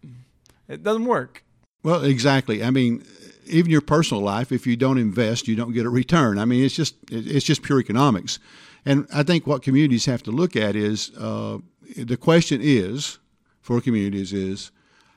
It 0.69 0.83
doesn't 0.83 1.05
work. 1.05 1.45
Well, 1.83 2.03
exactly. 2.05 2.63
I 2.63 2.71
mean, 2.71 3.05
even 3.51 3.71
your 3.71 3.81
personal 3.81 4.23
life, 4.23 4.53
if 4.53 4.67
you 4.67 4.77
don't 4.77 4.99
invest, 4.99 5.49
you 5.49 5.57
don't 5.57 5.73
get 5.73 5.87
a 5.87 5.91
return. 5.91 6.39
I 6.39 6.45
mean, 6.45 6.65
it's 6.65 6.75
just 6.75 6.97
it's 7.11 7.45
just 7.45 7.63
pure 7.63 7.81
economics. 7.81 8.39
And 8.85 9.07
I 9.13 9.23
think 9.23 9.47
what 9.47 9.63
communities 9.63 10.07
have 10.07 10.23
to 10.25 10.31
look 10.31 10.57
at 10.57 10.75
is 10.75 11.11
uh, 11.17 11.59
the 11.97 12.17
question 12.17 12.61
is 12.63 13.19
for 13.61 13.81
communities 13.81 14.33
is 14.33 14.71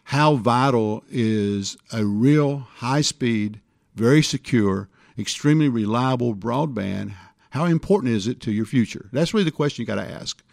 how 0.06 0.36
vital 0.36 1.04
is 1.10 1.78
a 1.94 2.04
real 2.04 2.58
high 2.58 3.02
speed, 3.02 3.62
very 3.96 4.22
secure, 4.22 4.90
extremely 5.18 5.70
reliable 5.70 6.36
broadband? 6.36 7.14
How 7.52 7.66
important 7.66 8.14
is 8.14 8.28
it 8.28 8.42
to 8.42 8.52
your 8.52 8.66
future? 8.66 9.10
That's 9.14 9.34
really 9.34 9.46
the 9.46 9.52
question 9.52 9.82
you 9.82 9.88
got 9.88 9.96
to 9.96 10.12
ask. 10.12 10.44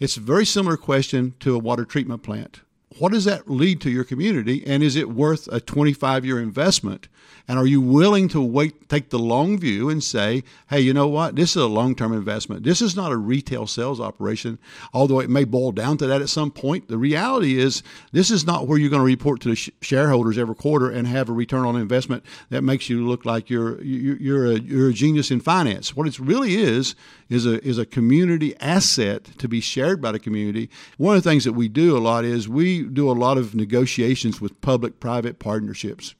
It's 0.00 0.16
a 0.16 0.20
very 0.20 0.44
similar 0.44 0.76
question 0.76 1.34
to 1.40 1.54
a 1.54 1.58
water 1.58 1.84
treatment 1.84 2.22
plant 2.22 2.60
what 2.98 3.12
does 3.12 3.24
that 3.24 3.50
lead 3.50 3.80
to 3.82 3.90
your 3.90 4.04
community 4.04 4.66
and 4.66 4.82
is 4.82 4.96
it 4.96 5.10
worth 5.10 5.48
a 5.48 5.60
25 5.60 6.24
year 6.24 6.40
investment 6.40 7.08
and 7.48 7.58
are 7.58 7.66
you 7.66 7.80
willing 7.80 8.28
to 8.28 8.40
wait 8.40 8.88
take 8.88 9.10
the 9.10 9.18
long 9.18 9.58
view 9.58 9.88
and 9.88 10.02
say 10.02 10.42
hey 10.68 10.80
you 10.80 10.92
know 10.92 11.08
what? 11.08 11.36
This 11.36 11.50
is 11.50 11.62
a 11.62 11.66
long 11.66 11.94
term 11.94 12.12
investment. 12.12 12.64
This 12.64 12.80
is 12.82 12.96
not 12.96 13.12
a 13.12 13.16
retail 13.16 13.66
sales 13.66 14.00
operation. 14.00 14.58
Although 14.92 15.20
it 15.20 15.30
may 15.30 15.44
boil 15.44 15.72
down 15.72 15.96
to 15.98 16.06
that 16.06 16.22
at 16.22 16.28
some 16.28 16.50
point 16.50 16.88
the 16.88 16.98
reality 16.98 17.58
is 17.58 17.82
this 18.12 18.30
is 18.30 18.46
not 18.46 18.66
where 18.66 18.78
you're 18.78 18.90
going 18.90 19.00
to 19.00 19.06
report 19.06 19.40
to 19.42 19.50
the 19.50 19.56
sh- 19.56 19.70
shareholders 19.80 20.38
every 20.38 20.54
quarter 20.54 20.90
and 20.90 21.06
have 21.06 21.28
a 21.28 21.32
return 21.32 21.64
on 21.64 21.76
investment 21.76 22.24
that 22.50 22.62
makes 22.62 22.88
you 22.88 23.06
look 23.06 23.24
like 23.24 23.50
you're 23.50 23.82
you're 23.82 24.46
a, 24.46 24.58
you're 24.58 24.90
a 24.90 24.92
genius 24.92 25.30
in 25.30 25.40
finance. 25.40 25.94
What 25.94 26.06
it 26.06 26.18
really 26.18 26.56
is 26.56 26.94
is 27.28 27.46
a 27.46 27.64
is 27.66 27.78
a 27.78 27.86
community 27.86 28.56
asset 28.60 29.24
to 29.38 29.48
be 29.48 29.60
shared 29.60 30.00
by 30.00 30.12
the 30.12 30.18
community. 30.18 30.70
One 30.96 31.16
of 31.16 31.22
the 31.22 31.28
things 31.28 31.44
that 31.44 31.52
we 31.52 31.68
do 31.68 31.96
a 31.96 32.00
lot 32.00 32.24
is 32.24 32.48
we 32.48 32.82
do 32.82 33.10
a 33.10 33.12
lot 33.12 33.38
of 33.38 33.54
negotiations 33.54 34.40
with 34.40 34.60
public 34.60 35.00
private 35.00 35.38
partnerships. 35.38 36.14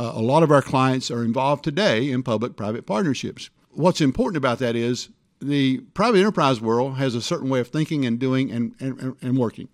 Uh, 0.00 0.12
a 0.14 0.22
lot 0.22 0.42
of 0.42 0.50
our 0.50 0.62
clients 0.62 1.10
are 1.10 1.22
involved 1.22 1.62
today 1.62 2.10
in 2.10 2.22
public 2.22 2.56
private 2.56 2.86
partnerships. 2.86 3.50
What's 3.72 4.00
important 4.00 4.38
about 4.38 4.58
that 4.60 4.74
is 4.74 5.10
the 5.42 5.80
private 5.92 6.20
enterprise 6.20 6.58
world 6.58 6.96
has 6.96 7.14
a 7.14 7.20
certain 7.20 7.50
way 7.50 7.60
of 7.60 7.68
thinking 7.68 8.06
and 8.06 8.18
doing 8.18 8.50
and, 8.50 8.74
and, 8.80 9.14
and 9.20 9.36
working. 9.36 9.68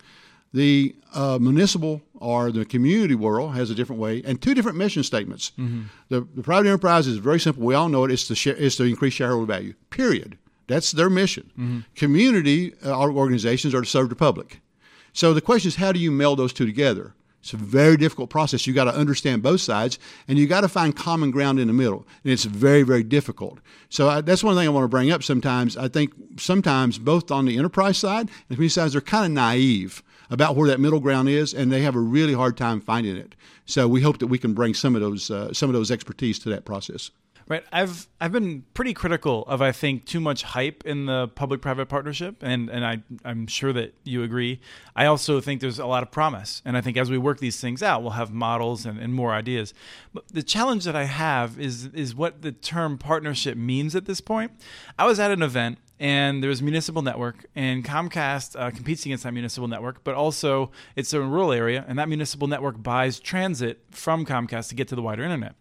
The 0.52 0.97
uh, 1.14 1.38
municipal 1.40 2.02
or 2.16 2.50
the 2.50 2.64
community 2.64 3.14
world 3.14 3.54
has 3.54 3.71
a 3.71 3.75
different 3.76 4.02
way 4.02 4.21
and 4.25 4.42
two 4.42 4.52
different 4.52 4.76
mission 4.76 5.04
statements. 5.04 5.52
Mm-hmm. 5.56 5.83
The, 6.09 6.26
the, 6.35 6.42
private 6.42 6.66
enterprise 6.66 7.06
is 7.06 7.18
very 7.18 7.38
simple. 7.38 7.62
We 7.62 7.76
all 7.76 7.88
know 7.88 8.02
it. 8.02 8.11
It's 8.11 8.26
to, 8.26 8.35
share, 8.35 8.56
it's 8.56 8.75
to 8.76 8.83
increase 8.85 9.14
shareholder 9.14 9.47
value, 9.47 9.75
period. 9.90 10.38
That's 10.66 10.90
their 10.90 11.09
mission. 11.09 11.52
Mm-hmm. 11.56 11.80
Community 11.95 12.75
uh, 12.85 12.99
organizations 12.99 13.76
are 13.76 13.83
to 13.83 13.87
serve 13.87 14.09
the 14.09 14.16
public. 14.16 14.61
So 15.12 15.33
the 15.33 15.40
question 15.40 15.68
is, 15.68 15.76
how 15.76 15.92
do 15.92 16.00
you 16.00 16.11
meld 16.11 16.40
those 16.40 16.52
two 16.52 16.66
together? 16.66 17.14
It's 17.46 17.52
a 17.52 17.58
very 17.58 17.96
difficult 17.96 18.28
process. 18.28 18.66
You 18.66 18.74
got 18.74 18.84
to 18.84 18.94
understand 18.94 19.40
both 19.40 19.60
sides, 19.60 20.00
and 20.26 20.36
you 20.36 20.48
got 20.48 20.62
to 20.62 20.68
find 20.68 20.96
common 20.96 21.30
ground 21.30 21.60
in 21.60 21.68
the 21.68 21.72
middle, 21.72 22.04
and 22.24 22.32
it's 22.32 22.44
very, 22.44 22.82
very 22.82 23.04
difficult. 23.04 23.60
So 23.88 24.08
I, 24.08 24.20
that's 24.20 24.42
one 24.42 24.56
thing 24.56 24.66
I 24.66 24.70
want 24.70 24.82
to 24.82 24.88
bring 24.88 25.12
up. 25.12 25.22
Sometimes 25.22 25.76
I 25.76 25.86
think 25.86 26.12
sometimes 26.38 26.98
both 26.98 27.30
on 27.30 27.44
the 27.44 27.56
enterprise 27.56 27.98
side 27.98 28.22
and 28.22 28.30
the 28.48 28.56
community 28.56 28.70
sides 28.70 28.96
are 28.96 29.00
kind 29.00 29.26
of 29.26 29.30
naive 29.30 30.02
about 30.28 30.56
where 30.56 30.66
that 30.66 30.80
middle 30.80 30.98
ground 30.98 31.28
is, 31.28 31.54
and 31.54 31.70
they 31.70 31.82
have 31.82 31.94
a 31.94 32.00
really 32.00 32.34
hard 32.34 32.56
time 32.56 32.80
finding 32.80 33.16
it. 33.16 33.36
So 33.64 33.86
we 33.86 34.00
hope 34.00 34.18
that 34.18 34.26
we 34.26 34.38
can 34.38 34.52
bring 34.52 34.74
some 34.74 34.96
of 34.96 35.00
those 35.00 35.30
uh, 35.30 35.52
some 35.52 35.70
of 35.70 35.74
those 35.74 35.92
expertise 35.92 36.40
to 36.40 36.48
that 36.48 36.64
process. 36.64 37.12
Right. 37.48 37.62
I've 37.70 38.08
I've 38.20 38.32
been 38.32 38.64
pretty 38.74 38.92
critical 38.92 39.44
of 39.46 39.62
I 39.62 39.70
think 39.70 40.04
too 40.04 40.18
much 40.18 40.42
hype 40.42 40.84
in 40.84 41.06
the 41.06 41.28
public 41.28 41.60
private 41.60 41.86
partnership 41.86 42.38
and 42.40 42.68
and 42.68 42.84
I 42.84 43.02
I'm 43.24 43.46
sure 43.46 43.72
that 43.72 43.94
you 44.02 44.24
agree. 44.24 44.60
I 44.96 45.06
also 45.06 45.40
think 45.40 45.60
there's 45.60 45.78
a 45.78 45.86
lot 45.86 46.02
of 46.02 46.10
promise. 46.10 46.60
And 46.64 46.76
I 46.76 46.80
think 46.80 46.96
as 46.96 47.08
we 47.08 47.18
work 47.18 47.38
these 47.38 47.60
things 47.60 47.84
out, 47.84 48.02
we'll 48.02 48.12
have 48.12 48.32
models 48.32 48.84
and, 48.84 48.98
and 48.98 49.14
more 49.14 49.32
ideas. 49.32 49.74
But 50.12 50.26
the 50.26 50.42
challenge 50.42 50.84
that 50.86 50.96
I 50.96 51.04
have 51.04 51.60
is 51.60 51.86
is 51.86 52.16
what 52.16 52.42
the 52.42 52.50
term 52.50 52.98
partnership 52.98 53.56
means 53.56 53.94
at 53.94 54.06
this 54.06 54.20
point. 54.20 54.50
I 54.98 55.06
was 55.06 55.20
at 55.20 55.30
an 55.30 55.42
event 55.42 55.78
and 56.00 56.42
there's 56.42 56.60
municipal 56.60 57.00
network 57.00 57.46
and 57.54 57.84
comcast 57.84 58.58
uh, 58.58 58.72
competes 58.72 59.06
against 59.06 59.24
that 59.24 59.32
municipal 59.32 59.66
network 59.66 60.04
but 60.04 60.14
also 60.14 60.70
it's 60.94 61.14
a 61.14 61.20
rural 61.20 61.52
area 61.52 61.84
and 61.88 61.98
that 61.98 62.06
municipal 62.06 62.46
network 62.46 62.82
buys 62.82 63.18
transit 63.18 63.80
from 63.90 64.26
comcast 64.26 64.68
to 64.68 64.74
get 64.74 64.88
to 64.88 64.94
the 64.94 65.00
wider 65.00 65.22
internet 65.22 65.54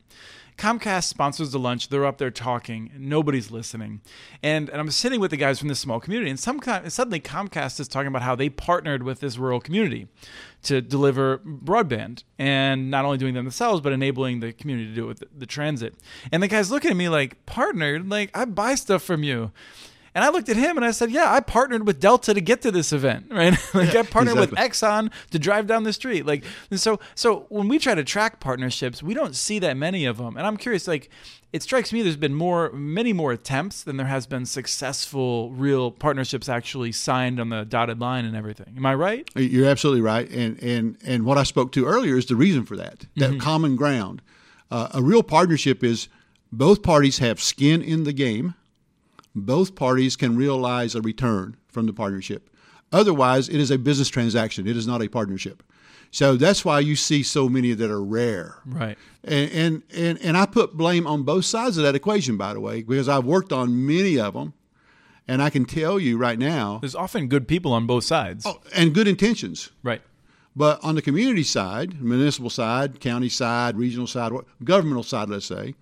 Comcast 0.57 1.05
sponsors 1.05 1.51
the 1.51 1.59
lunch. 1.59 1.89
They're 1.89 2.05
up 2.05 2.17
there 2.17 2.31
talking. 2.31 2.91
Nobody's 2.97 3.51
listening. 3.51 4.01
And, 4.41 4.69
and 4.69 4.79
I'm 4.79 4.89
sitting 4.89 5.19
with 5.19 5.31
the 5.31 5.37
guys 5.37 5.59
from 5.59 5.67
this 5.67 5.79
small 5.79 5.99
community, 5.99 6.29
and 6.29 6.39
some 6.39 6.61
suddenly 6.61 7.19
Comcast 7.19 7.79
is 7.79 7.87
talking 7.87 8.07
about 8.07 8.21
how 8.21 8.35
they 8.35 8.49
partnered 8.49 9.03
with 9.03 9.19
this 9.19 9.37
rural 9.37 9.59
community 9.59 10.07
to 10.63 10.81
deliver 10.81 11.39
broadband, 11.39 12.23
and 12.39 12.89
not 12.89 13.05
only 13.05 13.17
doing 13.17 13.33
them 13.33 13.45
themselves, 13.45 13.81
but 13.81 13.91
enabling 13.91 14.39
the 14.39 14.53
community 14.53 14.89
to 14.89 14.95
do 14.95 15.03
it 15.03 15.07
with 15.07 15.23
the, 15.37 15.45
transit. 15.45 15.95
And 16.31 16.41
the 16.41 16.47
guy's 16.47 16.71
looking 16.71 16.91
at 16.91 16.97
me 16.97 17.09
like, 17.09 17.45
partnered? 17.45 18.09
Like, 18.09 18.31
I 18.33 18.45
buy 18.45 18.75
stuff 18.75 19.03
from 19.03 19.23
you. 19.23 19.51
And 20.15 20.23
I 20.23 20.29
looked 20.29 20.47
at 20.47 20.55
him 20.55 20.77
and 20.77 20.85
I 20.85 20.91
said, 20.91 21.11
"Yeah, 21.11 21.31
I 21.31 21.41
partnered 21.41 21.85
with 21.85 21.99
Delta 21.99 22.33
to 22.33 22.39
get 22.39 22.61
to 22.61 22.71
this 22.71 22.93
event, 22.93 23.27
right? 23.31 23.51
like 23.73 23.93
yeah, 23.93 23.99
I 23.99 24.03
partnered 24.03 24.37
exactly. 24.37 24.63
with 24.63 24.71
Exxon 24.71 25.11
to 25.31 25.37
drive 25.37 25.67
down 25.67 25.83
the 25.83 25.93
street. 25.93 26.25
Like, 26.25 26.45
and 26.71 26.79
so 26.79 26.99
so 27.13 27.45
when 27.49 27.67
we 27.67 27.77
try 27.77 27.93
to 27.93 28.03
track 28.03 28.39
partnerships, 28.39 29.03
we 29.03 29.13
don't 29.13 29.35
see 29.35 29.59
that 29.59 29.75
many 29.75 30.05
of 30.05 30.17
them. 30.17 30.37
And 30.37 30.47
I'm 30.47 30.55
curious, 30.55 30.87
like, 30.87 31.09
it 31.51 31.61
strikes 31.61 31.91
me 31.91 32.01
there's 32.01 32.15
been 32.15 32.33
more, 32.33 32.71
many 32.71 33.11
more 33.11 33.33
attempts 33.33 33.83
than 33.83 33.97
there 33.97 34.07
has 34.07 34.25
been 34.25 34.45
successful, 34.45 35.51
real 35.51 35.91
partnerships 35.91 36.47
actually 36.47 36.93
signed 36.93 37.39
on 37.39 37.49
the 37.49 37.65
dotted 37.65 37.99
line 37.99 38.23
and 38.23 38.37
everything. 38.37 38.73
Am 38.77 38.85
I 38.85 38.95
right? 38.95 39.29
You're 39.35 39.67
absolutely 39.67 40.01
right. 40.01 40.29
And 40.29 40.61
and 40.63 40.97
and 41.05 41.25
what 41.25 41.37
I 41.37 41.43
spoke 41.43 41.73
to 41.73 41.85
earlier 41.85 42.17
is 42.17 42.27
the 42.27 42.37
reason 42.37 42.65
for 42.65 42.77
that. 42.77 43.05
That 43.17 43.31
mm-hmm. 43.31 43.39
common 43.39 43.75
ground. 43.75 44.21
Uh, 44.71 44.87
a 44.93 45.03
real 45.03 45.23
partnership 45.23 45.83
is 45.83 46.07
both 46.53 46.81
parties 46.83 47.17
have 47.19 47.41
skin 47.41 47.81
in 47.81 48.05
the 48.05 48.13
game 48.13 48.55
both 49.35 49.75
parties 49.75 50.15
can 50.15 50.37
realize 50.37 50.95
a 50.95 51.01
return 51.01 51.57
from 51.67 51.85
the 51.85 51.93
partnership. 51.93 52.49
Otherwise, 52.91 53.49
it 53.49 53.57
is 53.59 53.71
a 53.71 53.77
business 53.77 54.07
transaction. 54.07 54.67
It 54.67 54.77
is 54.77 54.87
not 54.87 55.01
a 55.01 55.09
partnership. 55.09 55.61
So 56.11 56.37
that's 56.37 56.63
why 56.63 56.79
you 56.79 56.95
see 56.95 57.23
so 57.23 57.49
many 57.49 57.73
that 57.73 57.91
are 57.91 58.01
rare. 58.01 58.59
Right. 58.65 58.97
And, 59.23 59.51
and 59.51 59.83
and 59.93 60.21
and 60.21 60.37
I 60.37 60.45
put 60.45 60.77
blame 60.77 61.05
on 61.05 61.23
both 61.23 61.43
sides 61.43 61.77
of 61.77 61.83
that 61.83 61.95
equation, 61.95 62.37
by 62.37 62.53
the 62.53 62.61
way, 62.61 62.83
because 62.83 63.09
I've 63.09 63.25
worked 63.25 63.51
on 63.51 63.85
many 63.85 64.17
of 64.17 64.33
them, 64.33 64.53
and 65.27 65.41
I 65.41 65.49
can 65.49 65.65
tell 65.65 65.99
you 65.99 66.17
right 66.17 66.39
now, 66.39 66.79
there's 66.79 66.95
often 66.95 67.27
good 67.27 67.47
people 67.49 67.73
on 67.73 67.85
both 67.85 68.05
sides. 68.05 68.45
Oh, 68.45 68.61
and 68.73 68.93
good 68.93 69.09
intentions. 69.09 69.71
Right. 69.83 70.01
But 70.55 70.81
on 70.85 70.95
the 70.95 71.01
community 71.01 71.43
side, 71.43 72.01
municipal 72.01 72.49
side, 72.49 73.01
county 73.01 73.27
side, 73.27 73.75
regional 73.75 74.07
side, 74.07 74.31
governmental 74.63 75.03
side, 75.03 75.27
let's 75.27 75.45
say, 75.45 75.75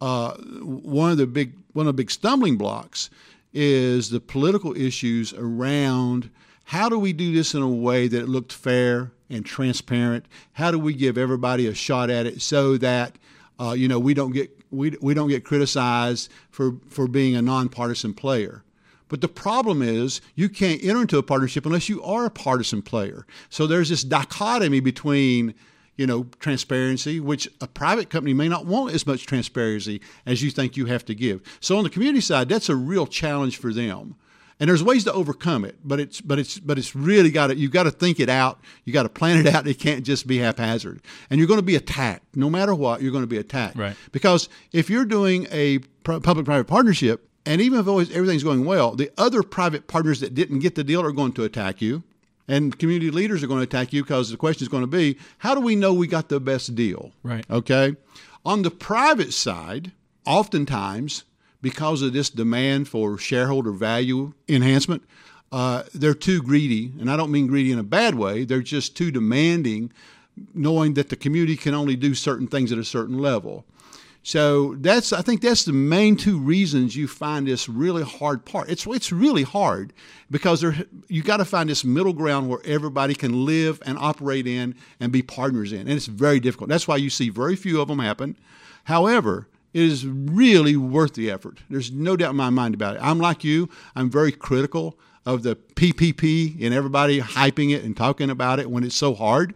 uh, 0.00 0.32
one 0.62 1.10
of 1.10 1.18
the 1.18 1.26
big 1.26 1.52
one 1.78 1.86
of 1.86 1.94
the 1.94 2.02
big 2.02 2.10
stumbling 2.10 2.56
blocks 2.56 3.08
is 3.54 4.10
the 4.10 4.18
political 4.18 4.76
issues 4.76 5.32
around 5.34 6.28
how 6.64 6.88
do 6.88 6.98
we 6.98 7.12
do 7.12 7.32
this 7.32 7.54
in 7.54 7.62
a 7.62 7.68
way 7.68 8.08
that 8.08 8.22
it 8.22 8.28
looked 8.28 8.52
fair 8.52 9.12
and 9.30 9.46
transparent? 9.46 10.26
How 10.54 10.72
do 10.72 10.78
we 10.80 10.92
give 10.92 11.16
everybody 11.16 11.68
a 11.68 11.74
shot 11.74 12.10
at 12.10 12.26
it 12.26 12.42
so 12.42 12.76
that 12.78 13.16
uh, 13.60 13.76
you 13.78 13.86
know 13.86 14.00
we 14.00 14.12
don't 14.12 14.32
get 14.32 14.50
we, 14.72 14.96
we 15.00 15.14
don't 15.14 15.28
get 15.28 15.44
criticized 15.44 16.32
for 16.50 16.74
for 16.88 17.06
being 17.06 17.36
a 17.36 17.42
nonpartisan 17.42 18.12
player? 18.12 18.64
But 19.06 19.20
the 19.20 19.28
problem 19.28 19.80
is 19.80 20.20
you 20.34 20.48
can't 20.48 20.82
enter 20.82 21.02
into 21.02 21.16
a 21.16 21.22
partnership 21.22 21.64
unless 21.64 21.88
you 21.88 22.02
are 22.02 22.24
a 22.24 22.30
partisan 22.30 22.82
player. 22.82 23.24
So 23.50 23.68
there's 23.68 23.88
this 23.88 24.02
dichotomy 24.02 24.80
between 24.80 25.54
you 25.98 26.06
know, 26.06 26.26
transparency, 26.38 27.20
which 27.20 27.48
a 27.60 27.66
private 27.66 28.08
company 28.08 28.32
may 28.32 28.48
not 28.48 28.64
want 28.64 28.94
as 28.94 29.06
much 29.06 29.26
transparency 29.26 30.00
as 30.24 30.42
you 30.42 30.50
think 30.50 30.76
you 30.76 30.86
have 30.86 31.04
to 31.04 31.14
give. 31.14 31.42
So 31.60 31.76
on 31.76 31.84
the 31.84 31.90
community 31.90 32.20
side, 32.20 32.48
that's 32.48 32.70
a 32.70 32.76
real 32.76 33.06
challenge 33.06 33.58
for 33.58 33.74
them. 33.74 34.14
And 34.60 34.68
there's 34.68 34.82
ways 34.82 35.04
to 35.04 35.12
overcome 35.12 35.64
it, 35.64 35.76
but 35.84 36.00
it's 36.00 36.20
but 36.20 36.38
it's 36.38 36.58
but 36.58 36.78
it's 36.78 36.96
really 36.96 37.30
got 37.30 37.48
to 37.48 37.56
you've 37.56 37.70
got 37.70 37.84
to 37.84 37.92
think 37.92 38.18
it 38.18 38.28
out. 38.28 38.60
You 38.84 38.92
got 38.92 39.04
to 39.04 39.08
plan 39.08 39.38
it 39.38 39.46
out. 39.46 39.66
It 39.68 39.78
can't 39.78 40.04
just 40.04 40.26
be 40.26 40.38
haphazard. 40.38 41.00
And 41.30 41.38
you're 41.38 41.46
going 41.46 41.60
to 41.60 41.66
be 41.66 41.76
attacked 41.76 42.36
no 42.36 42.48
matter 42.48 42.74
what. 42.74 43.02
You're 43.02 43.12
going 43.12 43.22
to 43.22 43.28
be 43.28 43.38
attacked, 43.38 43.76
right? 43.76 43.96
Because 44.10 44.48
if 44.72 44.88
you're 44.90 45.04
doing 45.04 45.46
a 45.52 45.78
public-private 46.02 46.66
partnership, 46.66 47.28
and 47.46 47.60
even 47.60 47.78
if 47.78 47.86
always, 47.86 48.10
everything's 48.10 48.42
going 48.42 48.64
well, 48.64 48.96
the 48.96 49.10
other 49.16 49.42
private 49.42 49.86
partners 49.86 50.20
that 50.20 50.34
didn't 50.34 50.60
get 50.60 50.74
the 50.74 50.82
deal 50.82 51.02
are 51.02 51.12
going 51.12 51.32
to 51.34 51.44
attack 51.44 51.80
you 51.80 52.02
and 52.48 52.78
community 52.78 53.10
leaders 53.10 53.42
are 53.42 53.46
going 53.46 53.60
to 53.60 53.64
attack 53.64 53.92
you 53.92 54.02
because 54.02 54.30
the 54.30 54.36
question 54.36 54.64
is 54.64 54.68
going 54.68 54.82
to 54.82 54.86
be 54.86 55.16
how 55.38 55.54
do 55.54 55.60
we 55.60 55.76
know 55.76 55.92
we 55.92 56.06
got 56.06 56.28
the 56.28 56.40
best 56.40 56.74
deal 56.74 57.12
right 57.22 57.44
okay 57.50 57.94
on 58.44 58.62
the 58.62 58.70
private 58.70 59.32
side 59.32 59.92
oftentimes, 60.28 61.24
because 61.60 62.02
of 62.02 62.12
this 62.12 62.30
demand 62.30 62.86
for 62.86 63.18
shareholder 63.18 63.72
value 63.72 64.34
enhancement, 64.48 65.02
uh, 65.50 65.82
they're 65.94 66.14
too 66.14 66.40
greedy. 66.42 66.92
And 67.00 67.10
I 67.10 67.16
don't 67.16 67.32
mean 67.32 67.46
greedy 67.46 67.72
in 67.72 67.78
a 67.78 67.84
bad 67.84 68.14
way, 68.14 68.44
they're 68.44 68.62
just 68.62 68.96
too 68.96 69.10
demanding, 69.10 69.90
knowing 70.54 70.94
that 70.94 71.08
the 71.08 71.16
community 71.16 71.56
can 71.56 71.74
only 71.74 71.96
do 71.96 72.14
certain 72.14 72.46
things 72.46 72.70
at 72.70 72.78
a 72.78 72.84
certain 72.84 73.18
level. 73.18 73.64
So 74.22 74.74
that's 74.74 75.12
I 75.12 75.22
think 75.22 75.40
that's 75.40 75.64
the 75.64 75.72
main 75.72 76.16
two 76.16 76.38
reasons 76.38 76.96
you 76.96 77.08
find 77.08 77.46
this 77.46 77.68
really 77.68 78.02
hard 78.02 78.44
part. 78.44 78.68
It's 78.68 78.86
it's 78.86 79.10
really 79.12 79.42
hard 79.42 79.92
because 80.30 80.60
there 80.60 80.76
you 81.08 81.22
got 81.22 81.38
to 81.38 81.44
find 81.44 81.70
this 81.70 81.84
middle 81.84 82.12
ground 82.12 82.48
where 82.48 82.60
everybody 82.64 83.14
can 83.14 83.46
live 83.46 83.80
and 83.86 83.96
operate 83.96 84.46
in 84.46 84.74
and 85.00 85.12
be 85.12 85.22
partners 85.22 85.72
in, 85.72 85.80
and 85.80 85.90
it's 85.90 86.06
very 86.06 86.40
difficult. 86.40 86.68
That's 86.68 86.86
why 86.86 86.96
you 86.96 87.10
see 87.10 87.30
very 87.30 87.56
few 87.56 87.80
of 87.80 87.88
them 87.88 88.00
happen. 88.00 88.36
However, 88.84 89.48
it 89.72 89.82
is 89.82 90.06
really 90.06 90.76
worth 90.76 91.14
the 91.14 91.30
effort. 91.30 91.60
There's 91.70 91.92
no 91.92 92.16
doubt 92.16 92.30
in 92.30 92.36
my 92.36 92.50
mind 92.50 92.74
about 92.74 92.96
it. 92.96 93.02
I'm 93.02 93.18
like 93.18 93.44
you. 93.44 93.68
I'm 93.94 94.10
very 94.10 94.32
critical 94.32 94.98
of 95.26 95.42
the 95.42 95.56
PPP 95.56 96.64
and 96.64 96.72
everybody 96.72 97.20
hyping 97.20 97.74
it 97.74 97.84
and 97.84 97.96
talking 97.96 98.30
about 98.30 98.60
it 98.60 98.70
when 98.70 98.82
it's 98.82 98.96
so 98.96 99.14
hard. 99.14 99.54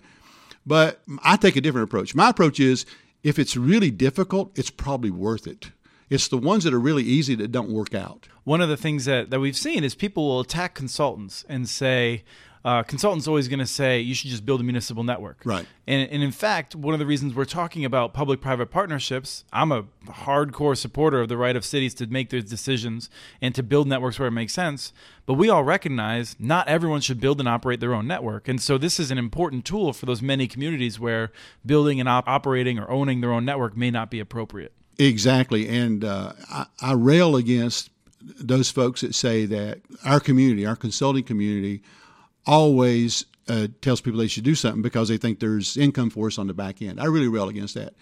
But 0.66 1.00
I 1.24 1.36
take 1.36 1.56
a 1.56 1.60
different 1.60 1.88
approach. 1.88 2.14
My 2.14 2.28
approach 2.28 2.60
is 2.60 2.86
if 3.22 3.38
it's 3.38 3.56
really 3.56 3.90
difficult, 3.90 4.56
it's 4.58 4.70
probably 4.70 5.10
worth 5.10 5.46
it. 5.46 5.72
It's 6.10 6.28
the 6.28 6.36
ones 6.36 6.64
that 6.64 6.74
are 6.74 6.80
really 6.80 7.04
easy 7.04 7.34
that 7.36 7.52
don't 7.52 7.70
work 7.70 7.94
out. 7.94 8.28
One 8.44 8.60
of 8.60 8.68
the 8.68 8.76
things 8.76 9.06
that, 9.06 9.30
that 9.30 9.40
we've 9.40 9.56
seen 9.56 9.82
is 9.82 9.94
people 9.94 10.28
will 10.28 10.40
attack 10.40 10.74
consultants 10.74 11.44
and 11.48 11.68
say, 11.68 12.24
uh, 12.64 12.82
consultants 12.84 13.26
always 13.26 13.48
going 13.48 13.58
to 13.58 13.66
say 13.66 14.00
you 14.00 14.14
should 14.14 14.30
just 14.30 14.46
build 14.46 14.60
a 14.60 14.64
municipal 14.64 15.02
network. 15.02 15.40
Right. 15.44 15.66
And, 15.86 16.08
and 16.10 16.22
in 16.22 16.30
fact, 16.30 16.76
one 16.76 16.94
of 16.94 17.00
the 17.00 17.06
reasons 17.06 17.34
we're 17.34 17.44
talking 17.44 17.84
about 17.84 18.14
public-private 18.14 18.70
partnerships, 18.70 19.44
I'm 19.52 19.72
a 19.72 19.84
hardcore 20.06 20.76
supporter 20.76 21.20
of 21.20 21.28
the 21.28 21.36
right 21.36 21.56
of 21.56 21.64
cities 21.64 21.92
to 21.94 22.06
make 22.06 22.30
those 22.30 22.44
decisions 22.44 23.10
and 23.40 23.54
to 23.54 23.62
build 23.62 23.88
networks 23.88 24.18
where 24.18 24.28
it 24.28 24.32
makes 24.32 24.52
sense. 24.52 24.92
But 25.26 25.34
we 25.34 25.48
all 25.48 25.64
recognize 25.64 26.36
not 26.38 26.68
everyone 26.68 27.00
should 27.00 27.20
build 27.20 27.40
and 27.40 27.48
operate 27.48 27.80
their 27.80 27.94
own 27.94 28.06
network, 28.06 28.48
and 28.48 28.60
so 28.60 28.78
this 28.78 29.00
is 29.00 29.10
an 29.10 29.18
important 29.18 29.64
tool 29.64 29.92
for 29.92 30.06
those 30.06 30.22
many 30.22 30.46
communities 30.46 31.00
where 31.00 31.32
building 31.64 32.00
and 32.00 32.08
op- 32.08 32.28
operating 32.28 32.78
or 32.78 32.90
owning 32.90 33.20
their 33.20 33.32
own 33.32 33.44
network 33.44 33.76
may 33.76 33.90
not 33.90 34.10
be 34.10 34.20
appropriate. 34.20 34.72
Exactly, 34.98 35.68
and 35.68 36.04
uh, 36.04 36.32
I, 36.50 36.66
I 36.80 36.92
rail 36.92 37.36
against 37.36 37.90
those 38.20 38.70
folks 38.70 39.00
that 39.00 39.14
say 39.14 39.46
that 39.46 39.80
our 40.04 40.20
community, 40.20 40.66
our 40.66 40.76
consulting 40.76 41.24
community 41.24 41.82
always 42.46 43.26
uh, 43.48 43.68
tells 43.80 44.00
people 44.00 44.18
they 44.18 44.26
should 44.26 44.44
do 44.44 44.54
something 44.54 44.82
because 44.82 45.08
they 45.08 45.16
think 45.16 45.40
there's 45.40 45.76
income 45.76 46.10
for 46.10 46.26
us 46.26 46.38
on 46.38 46.46
the 46.46 46.54
back 46.54 46.80
end. 46.82 47.00
I 47.00 47.06
really 47.06 47.28
rail 47.28 47.48
against 47.48 47.74
that 47.74 47.94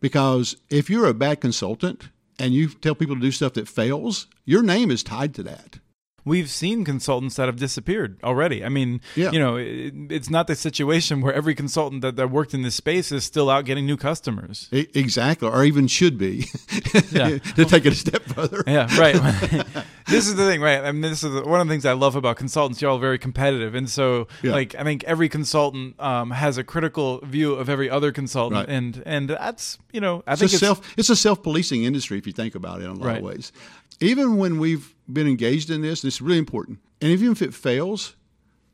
because 0.00 0.56
if 0.70 0.88
you're 0.88 1.06
a 1.06 1.14
bad 1.14 1.40
consultant 1.40 2.08
and 2.38 2.52
you 2.52 2.68
tell 2.68 2.94
people 2.94 3.14
to 3.14 3.20
do 3.20 3.30
stuff 3.30 3.54
that 3.54 3.68
fails, 3.68 4.26
your 4.44 4.62
name 4.62 4.90
is 4.90 5.02
tied 5.02 5.34
to 5.34 5.42
that 5.44 5.78
we've 6.24 6.50
seen 6.50 6.84
consultants 6.84 7.36
that 7.36 7.46
have 7.46 7.56
disappeared 7.56 8.18
already. 8.24 8.64
I 8.64 8.68
mean, 8.68 9.00
yeah. 9.14 9.30
you 9.30 9.38
know, 9.38 9.56
it, 9.56 9.92
it's 10.10 10.30
not 10.30 10.46
the 10.46 10.54
situation 10.54 11.20
where 11.20 11.32
every 11.32 11.54
consultant 11.54 12.02
that, 12.02 12.16
that 12.16 12.30
worked 12.30 12.54
in 12.54 12.62
this 12.62 12.74
space 12.74 13.12
is 13.12 13.24
still 13.24 13.50
out 13.50 13.64
getting 13.64 13.86
new 13.86 13.96
customers. 13.96 14.68
Exactly, 14.72 15.48
or 15.48 15.64
even 15.64 15.86
should 15.86 16.18
be. 16.18 16.46
yeah. 17.10 17.38
to 17.38 17.64
take 17.64 17.86
it 17.86 17.92
a 17.92 17.96
step 17.96 18.22
further. 18.22 18.64
Yeah, 18.66 18.88
right. 18.98 19.14
this 20.06 20.26
is 20.26 20.36
the 20.36 20.46
thing, 20.46 20.60
right? 20.60 20.82
I 20.82 20.92
mean, 20.92 21.02
this 21.02 21.22
is 21.22 21.42
one 21.42 21.60
of 21.60 21.66
the 21.66 21.72
things 21.72 21.86
I 21.86 21.92
love 21.92 22.16
about 22.16 22.36
consultants. 22.36 22.80
You're 22.80 22.90
all 22.90 22.98
very 22.98 23.18
competitive, 23.18 23.74
and 23.74 23.88
so, 23.88 24.28
yeah. 24.42 24.52
like, 24.52 24.74
I 24.74 24.82
think 24.82 25.04
every 25.04 25.28
consultant 25.28 26.00
um, 26.00 26.30
has 26.30 26.58
a 26.58 26.64
critical 26.64 27.20
view 27.20 27.54
of 27.54 27.68
every 27.68 27.90
other 27.90 28.12
consultant, 28.12 28.66
right. 28.66 28.68
and 28.68 29.02
and 29.06 29.30
that's 29.30 29.78
you 29.92 30.00
know, 30.00 30.22
I 30.26 30.32
it's 30.32 30.40
think 30.40 30.52
a 30.52 30.54
it's, 30.54 30.60
self. 30.60 30.98
It's 30.98 31.10
a 31.10 31.16
self 31.16 31.42
policing 31.42 31.84
industry 31.84 32.18
if 32.18 32.26
you 32.26 32.32
think 32.32 32.54
about 32.54 32.80
it 32.80 32.84
in 32.84 32.90
a 32.90 32.94
lot 32.94 33.06
right. 33.06 33.18
of 33.18 33.24
ways. 33.24 33.52
Even 34.00 34.36
when 34.36 34.58
we've 34.58 34.93
been 35.12 35.26
engaged 35.26 35.70
in 35.70 35.82
this, 35.82 36.02
and 36.02 36.08
it's 36.08 36.20
really 36.20 36.38
important. 36.38 36.78
And 37.00 37.10
even 37.10 37.32
if 37.32 37.42
it 37.42 37.54
fails, 37.54 38.16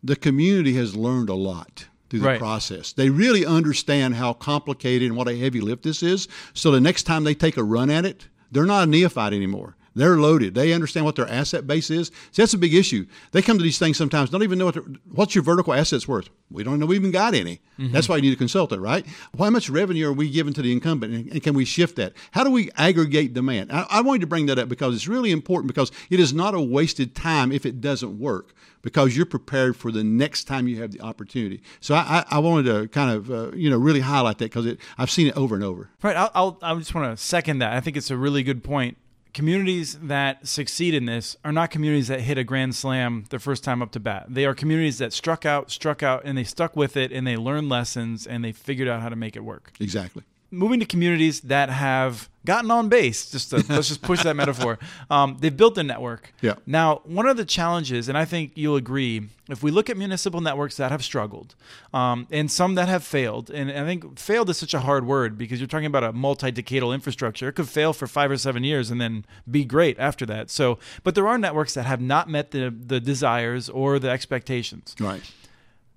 the 0.02 0.16
community 0.16 0.74
has 0.74 0.96
learned 0.96 1.28
a 1.28 1.34
lot 1.34 1.88
through 2.08 2.20
the 2.20 2.26
right. 2.26 2.38
process. 2.38 2.92
They 2.92 3.08
really 3.08 3.46
understand 3.46 4.14
how 4.14 4.32
complicated 4.32 5.08
and 5.08 5.16
what 5.16 5.28
a 5.28 5.36
heavy 5.36 5.60
lift 5.60 5.84
this 5.84 6.02
is. 6.02 6.28
So 6.54 6.70
the 6.70 6.80
next 6.80 7.04
time 7.04 7.24
they 7.24 7.34
take 7.34 7.56
a 7.56 7.64
run 7.64 7.90
at 7.90 8.04
it, 8.04 8.28
they're 8.50 8.66
not 8.66 8.84
a 8.84 8.90
neophyte 8.90 9.32
anymore. 9.32 9.76
They're 9.94 10.16
loaded. 10.16 10.54
They 10.54 10.72
understand 10.72 11.04
what 11.04 11.16
their 11.16 11.28
asset 11.28 11.66
base 11.66 11.90
is. 11.90 12.08
See, 12.30 12.42
that's 12.42 12.54
a 12.54 12.58
big 12.58 12.74
issue. 12.74 13.06
They 13.32 13.42
come 13.42 13.58
to 13.58 13.62
these 13.62 13.78
things 13.78 13.96
sometimes, 13.96 14.30
don't 14.30 14.42
even 14.42 14.58
know 14.58 14.66
what 14.66 14.76
what's 15.12 15.34
your 15.34 15.42
vertical 15.42 15.72
assets 15.72 16.06
worth. 16.06 16.30
We 16.50 16.62
don't 16.62 16.78
know 16.78 16.86
we 16.86 16.96
even 16.96 17.10
got 17.10 17.34
any. 17.34 17.60
Mm-hmm. 17.78 17.92
That's 17.92 18.08
why 18.08 18.16
you 18.16 18.22
need 18.22 18.32
a 18.32 18.36
consultant, 18.36 18.80
right? 18.80 19.04
How 19.38 19.50
much 19.50 19.68
revenue 19.68 20.08
are 20.08 20.12
we 20.12 20.30
giving 20.30 20.52
to 20.54 20.62
the 20.62 20.72
incumbent, 20.72 21.14
and, 21.14 21.32
and 21.32 21.42
can 21.42 21.54
we 21.54 21.64
shift 21.64 21.96
that? 21.96 22.12
How 22.32 22.44
do 22.44 22.50
we 22.50 22.70
aggregate 22.76 23.34
demand? 23.34 23.72
I, 23.72 23.86
I 23.90 24.00
wanted 24.02 24.20
to 24.20 24.26
bring 24.26 24.46
that 24.46 24.58
up 24.58 24.68
because 24.68 24.94
it's 24.94 25.08
really 25.08 25.32
important 25.32 25.68
because 25.68 25.90
it 26.08 26.20
is 26.20 26.32
not 26.32 26.54
a 26.54 26.60
wasted 26.60 27.14
time 27.14 27.50
if 27.50 27.66
it 27.66 27.80
doesn't 27.80 28.18
work 28.18 28.54
because 28.82 29.16
you're 29.16 29.26
prepared 29.26 29.76
for 29.76 29.92
the 29.92 30.04
next 30.04 30.44
time 30.44 30.66
you 30.68 30.80
have 30.80 30.92
the 30.92 31.00
opportunity. 31.00 31.62
So 31.80 31.94
I, 31.94 32.24
I 32.30 32.38
wanted 32.38 32.70
to 32.70 32.88
kind 32.88 33.10
of 33.10 33.30
uh, 33.30 33.50
you 33.52 33.70
know 33.70 33.78
really 33.78 34.00
highlight 34.00 34.38
that 34.38 34.52
because 34.52 34.76
I've 34.98 35.10
seen 35.10 35.26
it 35.26 35.36
over 35.36 35.54
and 35.54 35.64
over. 35.64 35.90
Right. 36.02 36.16
I'll, 36.16 36.30
I'll 36.34 36.58
I 36.62 36.74
just 36.78 36.94
want 36.94 37.16
to 37.16 37.22
second 37.22 37.58
that. 37.58 37.72
I 37.72 37.80
think 37.80 37.96
it's 37.96 38.10
a 38.10 38.16
really 38.16 38.42
good 38.42 38.62
point 38.62 38.96
communities 39.32 39.98
that 40.00 40.46
succeed 40.46 40.94
in 40.94 41.06
this 41.06 41.36
are 41.44 41.52
not 41.52 41.70
communities 41.70 42.08
that 42.08 42.20
hit 42.20 42.38
a 42.38 42.44
grand 42.44 42.74
slam 42.74 43.24
the 43.30 43.38
first 43.38 43.64
time 43.64 43.82
up 43.82 43.92
to 43.92 44.00
bat. 44.00 44.26
They 44.28 44.44
are 44.44 44.54
communities 44.54 44.98
that 44.98 45.12
struck 45.12 45.44
out, 45.44 45.70
struck 45.70 46.02
out, 46.02 46.22
and 46.24 46.36
they 46.36 46.44
stuck 46.44 46.76
with 46.76 46.96
it, 46.96 47.12
and 47.12 47.26
they 47.26 47.36
learned 47.36 47.68
lessons, 47.68 48.26
and 48.26 48.44
they 48.44 48.52
figured 48.52 48.88
out 48.88 49.02
how 49.02 49.08
to 49.08 49.16
make 49.16 49.36
it 49.36 49.44
work. 49.44 49.72
Exactly 49.80 50.24
moving 50.50 50.80
to 50.80 50.86
communities 50.86 51.40
that 51.42 51.70
have 51.70 52.28
gotten 52.44 52.70
on 52.70 52.88
base. 52.88 53.30
Just 53.30 53.50
to, 53.50 53.56
let's 53.68 53.88
just 53.88 54.02
push 54.02 54.22
that 54.22 54.34
metaphor. 54.34 54.78
Um, 55.10 55.36
they've 55.40 55.56
built 55.56 55.76
a 55.78 55.82
network. 55.82 56.32
Yeah. 56.40 56.54
Now, 56.66 57.02
one 57.04 57.26
of 57.26 57.36
the 57.36 57.44
challenges, 57.44 58.08
and 58.08 58.16
I 58.16 58.24
think 58.24 58.52
you'll 58.54 58.76
agree, 58.76 59.28
if 59.48 59.62
we 59.62 59.70
look 59.70 59.90
at 59.90 59.96
municipal 59.96 60.40
networks 60.40 60.76
that 60.76 60.90
have 60.90 61.04
struggled, 61.04 61.54
um, 61.92 62.26
and 62.30 62.50
some 62.50 62.74
that 62.76 62.88
have 62.88 63.04
failed, 63.04 63.50
and 63.50 63.70
I 63.70 63.84
think 63.84 64.18
failed 64.18 64.50
is 64.50 64.58
such 64.58 64.74
a 64.74 64.80
hard 64.80 65.06
word 65.06 65.36
because 65.36 65.60
you're 65.60 65.68
talking 65.68 65.86
about 65.86 66.04
a 66.04 66.12
multi-decadal 66.12 66.94
infrastructure. 66.94 67.48
It 67.48 67.52
could 67.52 67.68
fail 67.68 67.92
for 67.92 68.06
five 68.06 68.30
or 68.30 68.36
seven 68.36 68.64
years 68.64 68.90
and 68.90 69.00
then 69.00 69.24
be 69.50 69.64
great 69.64 69.98
after 69.98 70.24
that. 70.26 70.50
So, 70.50 70.78
but 71.04 71.14
there 71.14 71.28
are 71.28 71.38
networks 71.38 71.74
that 71.74 71.86
have 71.86 72.00
not 72.00 72.28
met 72.28 72.50
the 72.50 72.70
the 72.70 73.00
desires 73.00 73.68
or 73.68 73.98
the 73.98 74.10
expectations. 74.10 74.94
Right 74.98 75.22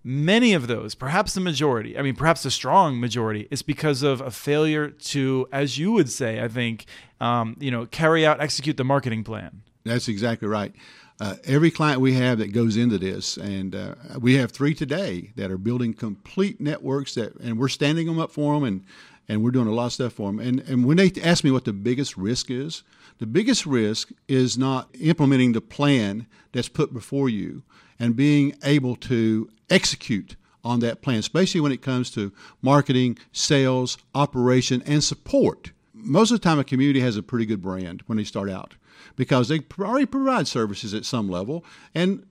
many 0.03 0.53
of 0.53 0.67
those, 0.67 0.95
perhaps 0.95 1.33
the 1.33 1.41
majority, 1.41 1.97
I 1.97 2.01
mean, 2.01 2.15
perhaps 2.15 2.43
a 2.45 2.51
strong 2.51 2.99
majority, 2.99 3.47
is 3.49 3.61
because 3.61 4.03
of 4.03 4.21
a 4.21 4.31
failure 4.31 4.89
to, 4.89 5.47
as 5.51 5.77
you 5.77 5.91
would 5.93 6.09
say, 6.09 6.41
I 6.41 6.47
think, 6.47 6.85
um, 7.21 7.55
you 7.59 7.71
know, 7.71 7.85
carry 7.85 8.25
out, 8.25 8.41
execute 8.41 8.77
the 8.77 8.83
marketing 8.83 9.23
plan. 9.23 9.61
That's 9.83 10.07
exactly 10.07 10.47
right. 10.47 10.73
Uh, 11.19 11.35
every 11.45 11.71
client 11.71 12.01
we 12.01 12.13
have 12.13 12.39
that 12.39 12.51
goes 12.51 12.75
into 12.75 12.97
this, 12.97 13.37
and 13.37 13.75
uh, 13.75 13.95
we 14.19 14.35
have 14.35 14.51
three 14.51 14.73
today 14.73 15.31
that 15.35 15.51
are 15.51 15.57
building 15.57 15.93
complete 15.93 16.59
networks 16.59 17.13
that, 17.15 17.35
and 17.35 17.59
we're 17.59 17.67
standing 17.69 18.07
them 18.07 18.19
up 18.19 18.31
for 18.31 18.55
them, 18.55 18.63
and 18.63 18.83
and 19.29 19.41
we're 19.41 19.51
doing 19.51 19.67
a 19.67 19.71
lot 19.71 19.85
of 19.85 19.93
stuff 19.93 20.13
for 20.13 20.29
them. 20.29 20.39
And 20.39 20.59
and 20.61 20.85
when 20.85 20.97
they 20.97 21.11
ask 21.23 21.43
me 21.43 21.51
what 21.51 21.65
the 21.65 21.71
biggest 21.71 22.17
risk 22.17 22.49
is, 22.49 22.83
the 23.19 23.25
biggest 23.27 23.65
risk 23.65 24.11
is 24.27 24.57
not 24.57 24.89
implementing 24.99 25.53
the 25.53 25.61
plan 25.61 26.27
that's 26.51 26.67
put 26.67 26.93
before 26.93 27.29
you 27.29 27.63
and 27.99 28.15
being 28.15 28.55
able 28.63 28.95
to 28.97 29.49
execute 29.69 30.35
on 30.63 30.79
that 30.79 31.01
plan, 31.01 31.19
especially 31.19 31.61
when 31.61 31.71
it 31.71 31.81
comes 31.81 32.09
to 32.11 32.31
marketing, 32.61 33.17
sales, 33.31 33.97
operation, 34.15 34.81
and 34.85 35.03
support. 35.03 35.71
Most 36.03 36.31
of 36.31 36.39
the 36.39 36.43
time, 36.43 36.59
a 36.59 36.63
community 36.63 36.99
has 36.99 37.17
a 37.17 37.23
pretty 37.23 37.45
good 37.45 37.61
brand 37.61 38.03
when 38.05 38.17
they 38.17 38.23
start 38.23 38.49
out 38.49 38.75
because 39.15 39.47
they 39.47 39.61
already 39.79 40.05
provide 40.05 40.47
services 40.47 40.93
at 40.93 41.05
some 41.05 41.29
level, 41.29 41.63
and 41.93 42.25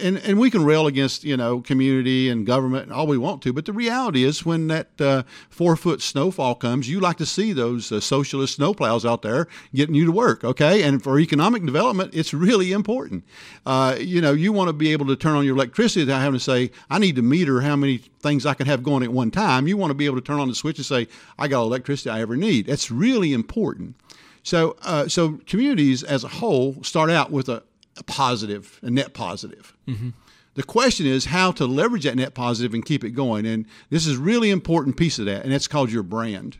and 0.00 0.18
and 0.18 0.38
we 0.38 0.50
can 0.50 0.64
rail 0.64 0.86
against 0.86 1.24
you 1.24 1.36
know 1.36 1.60
community 1.60 2.28
and 2.28 2.46
government 2.46 2.84
and 2.84 2.92
all 2.92 3.06
we 3.06 3.18
want 3.18 3.42
to, 3.42 3.52
but 3.52 3.64
the 3.64 3.72
reality 3.72 4.24
is 4.24 4.44
when 4.44 4.68
that 4.68 5.00
uh, 5.00 5.22
four 5.48 5.76
foot 5.76 6.00
snowfall 6.00 6.54
comes, 6.54 6.88
you 6.88 7.00
like 7.00 7.16
to 7.16 7.26
see 7.26 7.52
those 7.52 7.90
uh, 7.90 8.00
socialist 8.00 8.58
snowplows 8.58 9.08
out 9.08 9.22
there 9.22 9.48
getting 9.74 9.94
you 9.94 10.06
to 10.06 10.12
work, 10.12 10.44
okay? 10.44 10.82
And 10.82 11.02
for 11.02 11.18
economic 11.18 11.64
development, 11.64 12.14
it's 12.14 12.32
really 12.32 12.72
important. 12.72 13.24
Uh, 13.66 13.96
you 13.98 14.20
know, 14.20 14.32
you 14.32 14.52
want 14.52 14.68
to 14.68 14.72
be 14.72 14.92
able 14.92 15.06
to 15.06 15.16
turn 15.16 15.34
on 15.34 15.44
your 15.44 15.56
electricity 15.56 16.02
without 16.02 16.20
having 16.20 16.38
to 16.38 16.44
say, 16.44 16.70
I 16.90 16.98
need 16.98 17.16
to 17.16 17.22
meter 17.22 17.60
how 17.60 17.76
many 17.76 18.02
things 18.20 18.46
I 18.46 18.54
can 18.54 18.66
have 18.66 18.82
going 18.82 19.02
at 19.02 19.12
one 19.12 19.30
time. 19.30 19.68
You 19.68 19.76
want 19.76 19.90
to 19.90 19.94
be 19.94 20.06
able 20.06 20.16
to 20.16 20.22
turn 20.22 20.40
on 20.40 20.48
the 20.48 20.54
switch 20.54 20.78
and 20.78 20.86
say, 20.86 21.08
I 21.38 21.48
got 21.48 21.62
electricity 21.62 22.10
I 22.10 22.20
ever 22.20 22.36
need. 22.36 22.66
That's 22.66 22.90
really 22.90 23.32
important. 23.32 23.96
So, 24.42 24.76
uh, 24.82 25.08
so 25.08 25.40
communities 25.46 26.02
as 26.02 26.24
a 26.24 26.28
whole 26.28 26.82
start 26.82 27.10
out 27.10 27.30
with 27.30 27.48
a, 27.48 27.62
a 27.96 28.02
positive, 28.02 28.78
a 28.82 28.90
net 28.90 29.14
positive. 29.14 29.76
Mm-hmm. 29.86 30.10
The 30.54 30.62
question 30.62 31.06
is 31.06 31.26
how 31.26 31.52
to 31.52 31.66
leverage 31.66 32.04
that 32.04 32.16
net 32.16 32.34
positive 32.34 32.74
and 32.74 32.84
keep 32.84 33.04
it 33.04 33.10
going. 33.10 33.46
And 33.46 33.66
this 33.90 34.06
is 34.06 34.16
really 34.16 34.50
important 34.50 34.96
piece 34.96 35.18
of 35.18 35.26
that, 35.26 35.44
and 35.44 35.52
that's 35.52 35.68
called 35.68 35.92
your 35.92 36.02
brand. 36.02 36.58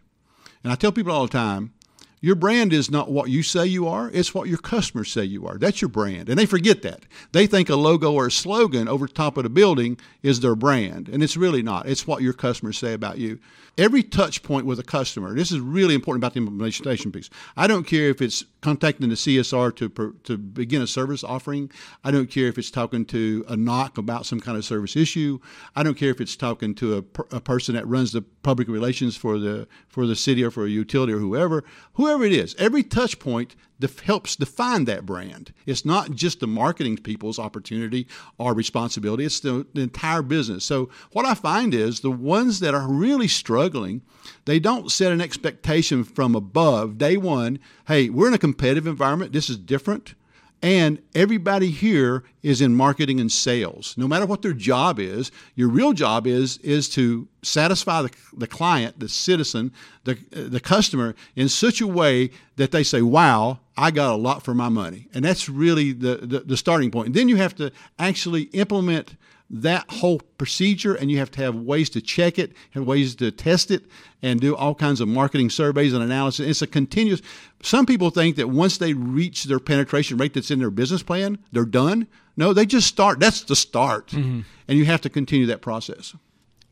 And 0.62 0.72
I 0.72 0.76
tell 0.76 0.92
people 0.92 1.12
all 1.12 1.26
the 1.26 1.32
time, 1.32 1.72
Your 2.20 2.34
brand 2.34 2.72
is 2.72 2.90
not 2.90 3.10
what 3.10 3.30
you 3.30 3.42
say 3.42 3.66
you 3.66 3.86
are, 3.86 4.10
it's 4.12 4.34
what 4.34 4.48
your 4.48 4.58
customers 4.58 5.12
say 5.12 5.24
you 5.24 5.46
are. 5.46 5.58
That's 5.58 5.80
your 5.80 5.88
brand. 5.88 6.28
And 6.28 6.38
they 6.38 6.46
forget 6.46 6.82
that. 6.82 7.04
They 7.32 7.46
think 7.46 7.68
a 7.68 7.76
logo 7.76 8.12
or 8.12 8.26
a 8.26 8.30
slogan 8.30 8.88
over 8.88 9.06
top 9.06 9.36
of 9.36 9.44
the 9.44 9.50
building 9.50 9.98
is 10.22 10.40
their 10.40 10.56
brand, 10.56 11.08
and 11.08 11.22
it's 11.22 11.36
really 11.36 11.62
not. 11.62 11.88
It's 11.88 12.06
what 12.06 12.22
your 12.22 12.32
customers 12.32 12.78
say 12.78 12.92
about 12.92 13.18
you. 13.18 13.38
Every 13.76 14.02
touch 14.02 14.42
point 14.42 14.66
with 14.66 14.80
a 14.80 14.82
customer, 14.82 15.36
this 15.36 15.52
is 15.52 15.60
really 15.60 15.94
important 15.94 16.20
about 16.20 16.34
the 16.34 16.40
implementation 16.40 17.12
piece. 17.12 17.30
I 17.56 17.68
don't 17.68 17.86
care 17.86 18.08
if 18.08 18.20
it's 18.20 18.44
contacting 18.60 19.08
the 19.08 19.14
CSR 19.14 19.76
to, 19.76 20.16
to 20.24 20.36
begin 20.36 20.82
a 20.82 20.86
service 20.88 21.22
offering. 21.22 21.70
I 22.02 22.10
don't 22.10 22.28
care 22.28 22.48
if 22.48 22.58
it's 22.58 22.72
talking 22.72 23.04
to 23.06 23.44
a 23.48 23.54
NOC 23.54 23.96
about 23.96 24.26
some 24.26 24.40
kind 24.40 24.58
of 24.58 24.64
service 24.64 24.96
issue. 24.96 25.38
I 25.76 25.84
don't 25.84 25.96
care 25.96 26.10
if 26.10 26.20
it's 26.20 26.34
talking 26.34 26.74
to 26.76 26.96
a, 26.96 27.36
a 27.36 27.40
person 27.40 27.76
that 27.76 27.86
runs 27.86 28.10
the 28.10 28.22
public 28.42 28.66
relations 28.66 29.16
for 29.16 29.38
the 29.38 29.68
for 29.86 30.06
the 30.06 30.16
city 30.16 30.42
or 30.42 30.50
for 30.50 30.64
a 30.64 30.68
utility 30.68 31.12
or 31.12 31.18
whoever. 31.18 31.62
Whoever 31.94 32.07
it 32.16 32.32
is, 32.32 32.54
every 32.58 32.82
touch 32.82 33.18
point 33.18 33.54
def- 33.78 34.00
helps 34.00 34.36
define 34.36 34.84
that 34.86 35.06
brand. 35.06 35.52
It's 35.66 35.84
not 35.84 36.12
just 36.12 36.40
the 36.40 36.46
marketing 36.46 36.98
people's 36.98 37.38
opportunity 37.38 38.06
or 38.38 38.54
responsibility, 38.54 39.24
it's 39.24 39.40
the, 39.40 39.66
the 39.74 39.82
entire 39.82 40.22
business. 40.22 40.64
So, 40.64 40.88
what 41.12 41.26
I 41.26 41.34
find 41.34 41.74
is 41.74 42.00
the 42.00 42.10
ones 42.10 42.60
that 42.60 42.74
are 42.74 42.88
really 42.88 43.28
struggling, 43.28 44.02
they 44.44 44.58
don't 44.58 44.90
set 44.90 45.12
an 45.12 45.20
expectation 45.20 46.04
from 46.04 46.34
above. 46.34 46.98
Day 46.98 47.16
one, 47.16 47.58
hey, 47.86 48.08
we're 48.08 48.28
in 48.28 48.34
a 48.34 48.38
competitive 48.38 48.86
environment, 48.86 49.32
this 49.32 49.50
is 49.50 49.58
different. 49.58 50.14
And 50.60 51.00
everybody 51.14 51.70
here 51.70 52.24
is 52.42 52.60
in 52.60 52.74
marketing 52.74 53.20
and 53.20 53.30
sales. 53.30 53.94
No 53.96 54.08
matter 54.08 54.26
what 54.26 54.42
their 54.42 54.52
job 54.52 54.98
is, 54.98 55.30
your 55.54 55.68
real 55.68 55.92
job 55.92 56.26
is 56.26 56.58
is 56.58 56.88
to 56.90 57.28
satisfy 57.42 58.02
the, 58.02 58.10
the 58.36 58.48
client, 58.48 58.98
the 58.98 59.08
citizen, 59.08 59.72
the 60.02 60.14
the 60.30 60.58
customer 60.58 61.14
in 61.36 61.48
such 61.48 61.80
a 61.80 61.86
way 61.86 62.30
that 62.56 62.72
they 62.72 62.82
say, 62.82 63.02
"Wow, 63.02 63.60
I 63.76 63.92
got 63.92 64.12
a 64.12 64.16
lot 64.16 64.42
for 64.42 64.52
my 64.52 64.68
money." 64.68 65.06
And 65.14 65.24
that's 65.24 65.48
really 65.48 65.92
the 65.92 66.16
the, 66.16 66.40
the 66.40 66.56
starting 66.56 66.90
point. 66.90 67.06
And 67.06 67.14
then 67.14 67.28
you 67.28 67.36
have 67.36 67.54
to 67.56 67.70
actually 67.98 68.42
implement 68.52 69.14
that 69.50 69.90
whole 69.90 70.20
procedure 70.36 70.94
and 70.94 71.10
you 71.10 71.18
have 71.18 71.30
to 71.30 71.42
have 71.42 71.54
ways 71.54 71.88
to 71.90 72.00
check 72.00 72.38
it 72.38 72.52
and 72.74 72.86
ways 72.86 73.14
to 73.14 73.30
test 73.30 73.70
it 73.70 73.84
and 74.20 74.40
do 74.40 74.54
all 74.54 74.74
kinds 74.74 75.00
of 75.00 75.08
marketing 75.08 75.48
surveys 75.48 75.94
and 75.94 76.02
analysis. 76.02 76.46
It's 76.46 76.62
a 76.62 76.66
continuous 76.66 77.22
some 77.62 77.86
people 77.86 78.10
think 78.10 78.36
that 78.36 78.48
once 78.48 78.78
they 78.78 78.92
reach 78.92 79.44
their 79.44 79.58
penetration 79.58 80.18
rate 80.18 80.34
that's 80.34 80.50
in 80.50 80.58
their 80.58 80.70
business 80.70 81.02
plan 81.02 81.38
they're 81.52 81.64
done. 81.64 82.06
No 82.36 82.52
they 82.52 82.66
just 82.66 82.86
start. 82.86 83.20
That's 83.20 83.42
the 83.42 83.56
start. 83.56 84.08
Mm-hmm. 84.08 84.40
and 84.68 84.78
you 84.78 84.84
have 84.84 85.00
to 85.02 85.10
continue 85.10 85.46
that 85.46 85.62
process. 85.62 86.14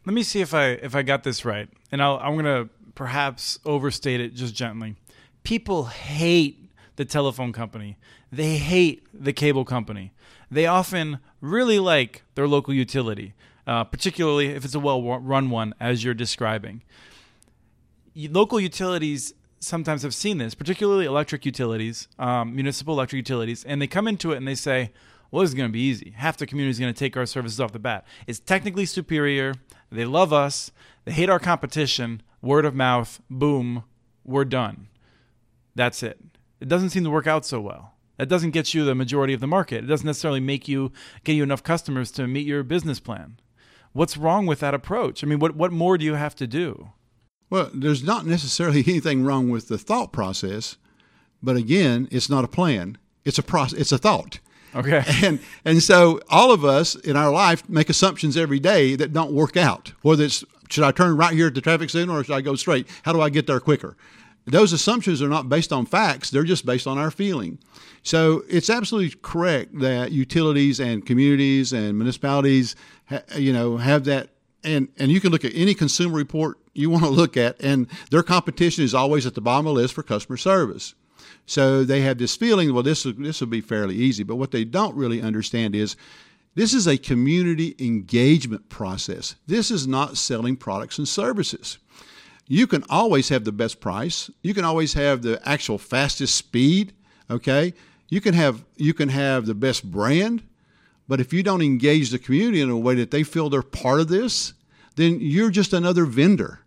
Let 0.05 0.15
me 0.15 0.23
see 0.23 0.41
if 0.41 0.53
i 0.53 0.67
if 0.69 0.95
i 0.95 1.03
got 1.03 1.25
this 1.25 1.45
right. 1.45 1.69
And 1.91 2.03
i 2.03 2.15
i'm 2.17 2.35
going 2.35 2.45
to 2.45 2.69
perhaps 2.95 3.59
overstate 3.65 4.21
it 4.21 4.35
just 4.35 4.55
gently. 4.55 4.97
People 5.45 5.87
hate 5.87 6.71
the 6.97 7.05
telephone 7.05 7.53
company. 7.53 7.97
They 8.33 8.57
hate 8.57 9.07
the 9.15 9.33
cable 9.33 9.65
company 9.65 10.13
they 10.51 10.67
often 10.67 11.19
really 11.41 11.79
like 11.79 12.23
their 12.35 12.49
local 12.49 12.75
utility, 12.75 13.35
uh, 13.67 13.85
particularly 13.85 14.49
if 14.49 14.65
it's 14.65 14.75
a 14.75 14.81
well 14.81 15.03
run 15.21 15.51
one, 15.51 15.75
as 15.81 16.05
you're 16.05 16.15
describing. 16.15 16.83
Local 18.15 18.59
utilities 18.59 19.35
sometimes 19.61 20.03
have 20.03 20.15
seen 20.15 20.39
this, 20.39 20.55
particularly 20.55 21.07
electric 21.07 21.45
utilities, 21.45 22.09
um, 22.19 22.55
municipal 22.55 22.95
electric 22.95 23.19
utilities, 23.19 23.65
and 23.65 23.81
they 23.81 23.87
come 23.87 24.09
into 24.09 24.33
it 24.33 24.37
and 24.37 24.47
they 24.47 24.55
say, 24.55 24.93
well, 25.31 25.43
this 25.43 25.51
is 25.51 25.55
going 25.55 25.69
to 25.69 25.73
be 25.73 25.81
easy. 25.81 26.15
Half 26.17 26.37
the 26.37 26.47
community 26.47 26.71
is 26.71 26.79
going 26.79 26.93
to 26.93 26.99
take 26.99 27.17
our 27.17 27.27
services 27.27 27.61
off 27.61 27.73
the 27.73 27.79
bat. 27.79 28.07
It's 28.27 28.39
technically 28.39 28.87
superior. 28.87 29.55
They 29.91 30.05
love 30.05 30.33
us. 30.33 30.71
They 31.05 31.13
hate 31.13 31.29
our 31.29 31.39
competition. 31.39 32.23
Word 32.41 32.65
of 32.65 32.75
mouth, 32.75 33.21
boom, 33.29 33.85
we're 34.25 34.45
done. 34.45 34.89
That's 35.75 36.03
it. 36.03 36.21
It 36.61 36.69
doesn't 36.69 36.91
seem 36.91 37.05
to 37.05 37.11
work 37.11 37.27
out 37.27 37.45
so 37.45 37.61
well. 37.61 37.96
That 38.19 38.29
doesn't 38.29 38.53
get 38.53 38.73
you 38.73 38.85
the 38.85 38.95
majority 38.95 39.35
of 39.35 39.41
the 39.41 39.47
market. 39.47 39.85
It 39.85 39.89
doesn't 39.89 40.07
necessarily 40.07 40.41
make 40.41 40.69
you 40.69 40.93
get 41.25 41.35
you 41.35 41.43
enough 41.43 41.63
customers 41.63 42.11
to 42.13 42.27
meet 42.27 42.47
your 42.47 42.63
business 42.63 43.01
plan. 43.01 43.39
What's 43.93 44.17
wrong 44.17 44.47
with 44.47 44.61
that 44.61 44.75
approach? 44.75 45.23
I 45.23 45.27
mean, 45.27 45.39
what 45.39 45.57
what 45.57 45.73
more 45.73 45.99
do 45.99 46.05
you 46.05 46.15
have 46.15 46.35
to 46.37 46.47
do? 46.47 46.91
Well, 47.49 47.71
there's 47.73 48.03
not 48.03 48.27
necessarily 48.27 48.81
anything 48.87 49.25
wrong 49.25 49.49
with 49.51 49.69
the 49.69 49.79
thought 49.79 50.13
process, 50.13 50.77
but 51.43 51.57
again, 51.57 52.09
it's 52.11 52.31
not 52.31 52.45
a 52.45 52.49
plan. 52.49 52.99
It's 53.25 53.39
a 53.39 53.43
process. 53.43 53.79
It's 53.79 53.93
a 53.93 53.99
thought. 53.99 54.41
Okay. 54.75 55.03
And 55.23 55.41
and 55.65 55.83
so 55.83 56.21
all 56.29 56.53
of 56.53 56.65
us 56.65 56.95
in 56.95 57.17
our 57.17 57.31
life 57.31 57.69
make 57.69 57.89
assumptions 57.89 58.37
every 58.37 58.61
day 58.61 58.97
that 58.97 59.13
don't 59.13 59.33
work 59.33 59.57
out. 59.57 59.93
Whether 60.03 60.25
it's 60.25 60.45
should 60.69 60.85
I 60.85 60.91
turn 60.91 61.17
right 61.17 61.33
here 61.35 61.47
at 61.47 61.55
the 61.55 61.61
traffic 61.61 61.91
signal 61.91 62.17
or 62.17 62.25
should 62.25 62.35
I 62.35 62.41
go 62.41 62.55
straight? 62.57 62.89
How 63.05 63.13
do 63.13 63.21
I 63.21 63.31
get 63.31 63.47
there 63.47 63.61
quicker? 63.61 63.97
Those 64.47 64.73
assumptions 64.73 65.21
are 65.21 65.29
not 65.29 65.49
based 65.49 65.73
on 65.73 65.87
facts, 65.87 66.31
they're 66.31 66.45
just 66.45 66.65
based 66.65 66.87
on 66.87 66.99
our 66.99 67.11
feeling. 67.11 67.59
So 68.03 68.45
it's 68.49 68.71
absolutely 68.71 69.19
correct 69.23 69.79
that 69.81 70.13
utilities 70.13 70.79
and 70.79 71.05
communities 71.05 71.73
and 71.73 71.99
municipalities, 71.99 72.77
you 73.37 73.53
know, 73.53 73.77
have 73.77 74.05
that. 74.05 74.31
And, 74.63 74.89
and 74.99 75.13
you 75.13 75.21
can 75.21 75.31
look 75.31 75.45
at 75.45 75.53
any 75.55 75.75
consumer 75.75 76.17
report 76.17 76.59
you 76.75 76.91
want 76.91 77.05
to 77.05 77.11
look 77.11 77.37
at, 77.37 77.61
and 77.61 77.89
their 78.11 78.23
competition 78.23 78.85
is 78.85 78.95
always 78.95 79.27
at 79.27 79.35
the 79.35 79.41
bottom 79.41 79.67
of 79.67 79.75
the 79.75 79.81
list 79.81 79.95
for 79.95 80.03
customer 80.03 80.37
service. 80.37 80.95
So 81.47 81.85
they 81.85 82.01
have 82.03 82.19
this 82.19 82.37
feeling, 82.37 82.73
well, 82.73 82.83
this 82.83 83.05
this 83.05 83.41
will 83.41 83.49
be 83.49 83.61
fairly 83.61 83.95
easy. 83.95 84.23
But 84.25 84.37
what 84.37 84.51
they 84.51 84.65
don't 84.65 84.97
really 84.97 85.23
understand 85.23 85.75
is 85.75 85.97
this 86.55 86.75
is 86.75 86.87
a 86.87 86.97
community 86.97 87.77
engagement 87.79 88.69
process. 88.69 89.37
This 89.47 89.71
is 89.71 89.87
not 89.87 90.17
selling 90.17 90.57
products 90.57 90.99
and 90.99 91.07
services 91.07 91.79
you 92.47 92.67
can 92.67 92.85
always 92.89 93.29
have 93.29 93.45
the 93.45 93.53
best 93.53 93.81
price. 93.81 94.31
You 94.43 94.55
can 94.55 94.65
always 94.65 94.95
have 94.95 95.23
the 95.23 95.41
actual 95.49 95.79
fastest 95.79 96.35
speed. 96.37 96.93
Okay, 97.31 97.75
you 98.09 98.21
can 98.21 98.35
have 98.35 98.65
you 98.77 98.95
can 98.95 99.09
have 99.09 99.47
the 99.47 99.55
best 99.55 99.91
brand, 99.91 100.43
but 101.09 101.21
if 101.21 101.33
you 101.33 101.43
don't 101.43 101.63
engage 101.63 102.11
the 102.11 102.19
community 102.19 102.61
in 102.61 102.71
a 102.71 102.79
way 102.79 102.95
that 102.95 103.11
they 103.11 103.23
feel 103.23 103.51
they're 103.51 103.63
part 103.63 104.01
of 104.01 104.09
this, 104.09 104.55
then 104.95 105.19
you're 105.21 105.51
just 105.51 105.73
another 105.73 106.05
vendor, 106.05 106.61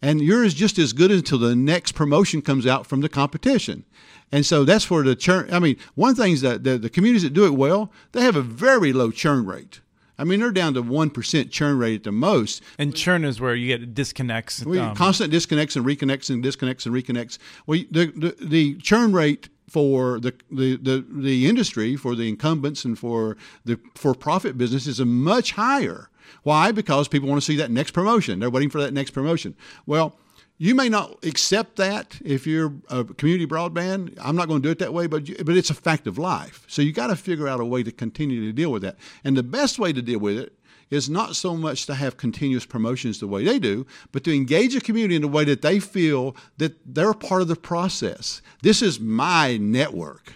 and 0.00 0.20
you're 0.20 0.46
just 0.48 0.78
as 0.78 0.92
good 0.92 1.10
until 1.10 1.38
the 1.38 1.56
next 1.56 1.92
promotion 1.92 2.40
comes 2.40 2.66
out 2.66 2.86
from 2.86 3.00
the 3.00 3.08
competition. 3.08 3.84
And 4.30 4.44
so 4.44 4.64
that's 4.64 4.90
where 4.90 5.04
the 5.04 5.16
churn. 5.16 5.52
I 5.52 5.58
mean, 5.58 5.76
one 5.94 6.14
thing 6.14 6.32
is 6.32 6.40
that 6.40 6.64
the, 6.64 6.78
the 6.78 6.90
communities 6.90 7.22
that 7.22 7.32
do 7.32 7.46
it 7.46 7.54
well, 7.54 7.92
they 8.12 8.22
have 8.22 8.36
a 8.36 8.42
very 8.42 8.92
low 8.92 9.10
churn 9.10 9.46
rate. 9.46 9.80
I 10.18 10.24
mean, 10.24 10.40
they're 10.40 10.50
down 10.50 10.74
to 10.74 10.82
1% 10.82 11.50
churn 11.50 11.78
rate 11.78 11.96
at 11.96 12.04
the 12.04 12.12
most. 12.12 12.62
And 12.78 12.94
churn 12.94 13.24
is 13.24 13.40
where 13.40 13.54
you 13.54 13.76
get 13.76 13.94
disconnects. 13.94 14.64
We, 14.64 14.78
um, 14.78 14.94
constant 14.94 15.30
disconnects 15.30 15.76
and 15.76 15.84
reconnects 15.84 16.30
and 16.30 16.42
disconnects 16.42 16.86
and 16.86 16.94
reconnects. 16.94 17.38
Well, 17.66 17.80
the, 17.90 18.06
the, 18.06 18.36
the 18.44 18.74
churn 18.76 19.12
rate 19.12 19.48
for 19.68 20.20
the, 20.20 20.32
the, 20.50 20.76
the, 20.76 21.04
the 21.08 21.48
industry, 21.48 21.96
for 21.96 22.14
the 22.14 22.28
incumbents, 22.28 22.84
and 22.84 22.98
for 22.98 23.36
the 23.64 23.78
for 23.94 24.14
profit 24.14 24.56
business 24.56 24.86
is 24.86 25.00
much 25.00 25.52
higher. 25.52 26.08
Why? 26.42 26.72
Because 26.72 27.08
people 27.08 27.28
want 27.28 27.40
to 27.40 27.44
see 27.44 27.56
that 27.56 27.70
next 27.70 27.90
promotion. 27.90 28.38
They're 28.38 28.50
waiting 28.50 28.70
for 28.70 28.80
that 28.80 28.92
next 28.92 29.10
promotion. 29.10 29.54
Well, 29.84 30.16
you 30.58 30.74
may 30.74 30.88
not 30.88 31.24
accept 31.24 31.76
that 31.76 32.18
if 32.24 32.46
you're 32.46 32.72
a 32.88 33.04
community 33.04 33.46
broadband. 33.46 34.18
I'm 34.20 34.36
not 34.36 34.48
going 34.48 34.62
to 34.62 34.66
do 34.68 34.72
it 34.72 34.78
that 34.78 34.94
way, 34.94 35.06
but 35.06 35.26
but 35.44 35.56
it's 35.56 35.70
a 35.70 35.74
fact 35.74 36.06
of 36.06 36.18
life. 36.18 36.64
So 36.66 36.82
you 36.82 36.92
got 36.92 37.08
to 37.08 37.16
figure 37.16 37.48
out 37.48 37.60
a 37.60 37.64
way 37.64 37.82
to 37.82 37.92
continue 37.92 38.44
to 38.46 38.52
deal 38.52 38.72
with 38.72 38.82
that. 38.82 38.96
And 39.24 39.36
the 39.36 39.42
best 39.42 39.78
way 39.78 39.92
to 39.92 40.00
deal 40.00 40.18
with 40.18 40.38
it 40.38 40.54
is 40.88 41.10
not 41.10 41.34
so 41.34 41.56
much 41.56 41.86
to 41.86 41.94
have 41.94 42.16
continuous 42.16 42.64
promotions 42.64 43.18
the 43.18 43.26
way 43.26 43.44
they 43.44 43.58
do, 43.58 43.86
but 44.12 44.22
to 44.24 44.34
engage 44.34 44.74
a 44.74 44.80
community 44.80 45.16
in 45.16 45.24
a 45.24 45.28
way 45.28 45.44
that 45.44 45.60
they 45.60 45.80
feel 45.80 46.36
that 46.58 46.76
they're 46.86 47.12
part 47.12 47.42
of 47.42 47.48
the 47.48 47.56
process. 47.56 48.40
This 48.62 48.82
is 48.82 49.00
my 49.00 49.56
network. 49.56 50.34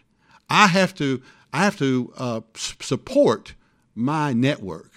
I 0.48 0.66
have 0.66 0.94
to 0.96 1.22
I 1.52 1.64
have 1.64 1.78
to 1.78 2.12
uh, 2.16 2.40
support 2.54 3.54
my 3.94 4.32
network. 4.32 4.89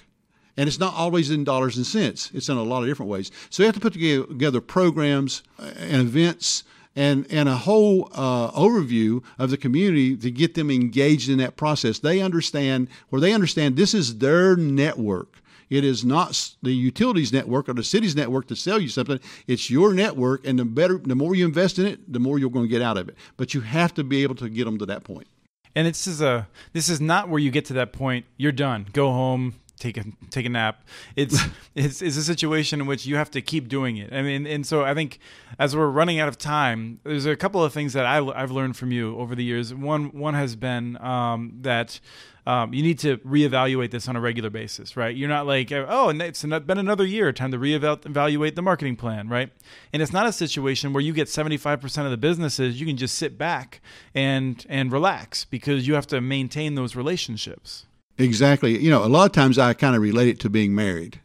And 0.56 0.68
it's 0.68 0.80
not 0.80 0.94
always 0.94 1.32
in 1.32 1.44
dollars 1.44 1.78
and 1.78 1.86
cents. 1.86 2.30
It's 2.34 2.50
in 2.50 2.58
a 2.58 2.64
lot 2.64 2.84
of 2.84 2.90
different 2.90 3.10
ways. 3.10 3.32
So 3.50 3.64
you 3.64 3.68
have 3.68 3.76
to 3.76 3.82
put 3.82 3.94
together 3.94 4.62
programs 4.62 5.42
and 5.58 6.02
events 6.02 6.64
and, 6.96 7.26
and 7.32 7.50
a 7.50 7.56
whole 7.56 8.10
uh, 8.14 8.52
overview 8.52 9.24
of 9.40 9.50
the 9.50 9.58
community 9.58 10.16
to 10.16 10.30
get 10.30 10.54
them 10.54 10.70
engaged 10.70 11.30
in 11.30 11.40
that 11.40 11.56
process. 11.56 12.00
They 12.00 12.22
understand, 12.22 12.88
where 13.10 13.20
they 13.20 13.34
understand 13.34 13.78
this 13.78 13.94
is 13.94 14.20
their 14.20 14.56
network. 14.56 15.40
It 15.70 15.84
is 15.84 16.06
not 16.06 16.52
the 16.62 16.74
utilities 16.74 17.34
network 17.34 17.68
or 17.68 17.74
the 17.74 17.84
city's 17.84 18.16
network 18.16 18.48
to 18.50 18.56
sell 18.56 18.80
you 18.80 18.90
something. 18.90 19.20
It's 19.48 19.72
your 19.72 19.92
network, 19.94 20.46
and 20.46 20.60
the 20.60 20.66
better, 20.66 21.00
the 21.00 21.16
more 21.16 21.34
you 21.34 21.46
invest 21.46 21.80
in 21.80 21.88
it, 21.88 22.14
the 22.14 22.20
more 22.20 22.38
you're 22.38 22.52
going 22.52 22.66
to 22.66 22.70
get 22.70 22.84
out 22.84 22.98
of 22.98 23.10
it. 23.10 23.16
But 23.38 23.56
you 23.56 23.62
have 23.62 23.92
to 23.96 24.04
be 24.04 24.22
able 24.22 24.36
to 24.36 24.50
get 24.50 24.66
them 24.66 24.78
to 24.78 24.86
that 24.86 25.04
point. 25.04 25.28
And 25.76 25.88
this 25.88 26.06
is 26.06 26.22
a 26.22 26.48
this 26.74 26.90
is 26.90 27.02
not 27.02 27.30
where 27.30 27.40
you 27.40 27.50
get 27.50 27.66
to 27.66 27.74
that 27.74 27.92
point. 27.92 28.28
You're 28.38 28.52
done. 28.52 28.86
Go 28.94 29.10
home 29.10 29.56
take 29.84 29.98
a 29.98 30.06
take 30.30 30.46
a 30.46 30.50
nap. 30.50 30.84
It's 31.16 31.38
it's 31.76 32.02
it's 32.02 32.18
a 32.18 32.24
situation 32.24 32.82
in 32.82 32.88
which 32.88 33.06
you 33.06 33.18
have 33.18 33.30
to 33.32 33.42
keep 33.42 33.68
doing 33.68 33.98
it. 33.98 34.14
I 34.14 34.22
mean, 34.22 34.48
and 34.48 34.66
so 34.66 34.84
I 34.84 34.94
think 34.94 35.20
as 35.60 35.76
we're 35.76 35.90
running 35.90 36.20
out 36.20 36.30
of 36.30 36.38
time, 36.38 37.00
there's 37.04 37.26
a 37.26 37.36
couple 37.36 37.64
of 37.64 37.74
things 37.74 37.94
that 37.94 38.06
I, 38.06 38.26
I've 38.26 38.52
learned 38.52 38.78
from 38.78 38.92
you 38.92 39.18
over 39.18 39.36
the 39.36 39.44
years. 39.44 39.74
One 39.74 40.06
one 40.18 40.34
has 40.34 40.56
been 40.56 40.98
um, 41.02 41.54
that 41.62 42.00
um, 42.46 42.74
you 42.74 42.84
need 42.84 43.00
to 43.00 43.18
reevaluate 43.20 43.92
this 43.92 44.08
on 44.10 44.16
a 44.16 44.22
regular 44.22 44.50
basis, 44.50 44.98
right? 44.98 45.16
You're 45.16 45.30
not 45.30 45.46
like, 45.48 45.72
oh, 45.72 46.10
and 46.10 46.22
it's 46.22 46.44
been 46.44 46.78
another 46.78 47.06
year, 47.06 47.32
time 47.32 47.52
to 47.52 47.58
reevaluate 47.58 48.56
the 48.56 48.62
marketing 48.62 48.98
plan, 48.98 49.30
right? 49.30 49.50
And 49.94 50.02
it's 50.02 50.12
not 50.12 50.26
a 50.28 50.34
situation 50.34 50.92
where 50.92 51.02
you 51.02 51.14
get 51.14 51.30
75% 51.30 52.06
of 52.06 52.12
the 52.12 52.18
businesses, 52.18 52.82
you 52.82 52.86
can 52.86 52.98
just 52.98 53.18
sit 53.18 53.38
back 53.38 53.82
and 54.14 54.66
and 54.68 54.92
relax 54.92 55.46
because 55.46 55.88
you 55.88 55.94
have 55.94 56.08
to 56.08 56.20
maintain 56.20 56.76
those 56.76 56.96
relationships. 56.96 57.86
Exactly. 58.18 58.78
You 58.80 58.90
know, 58.90 59.04
a 59.04 59.08
lot 59.08 59.26
of 59.26 59.32
times 59.32 59.58
I 59.58 59.74
kind 59.74 59.96
of 59.96 60.02
relate 60.02 60.30
it 60.30 60.40
to 60.42 60.50
being 60.50 60.76
married. 60.76 61.20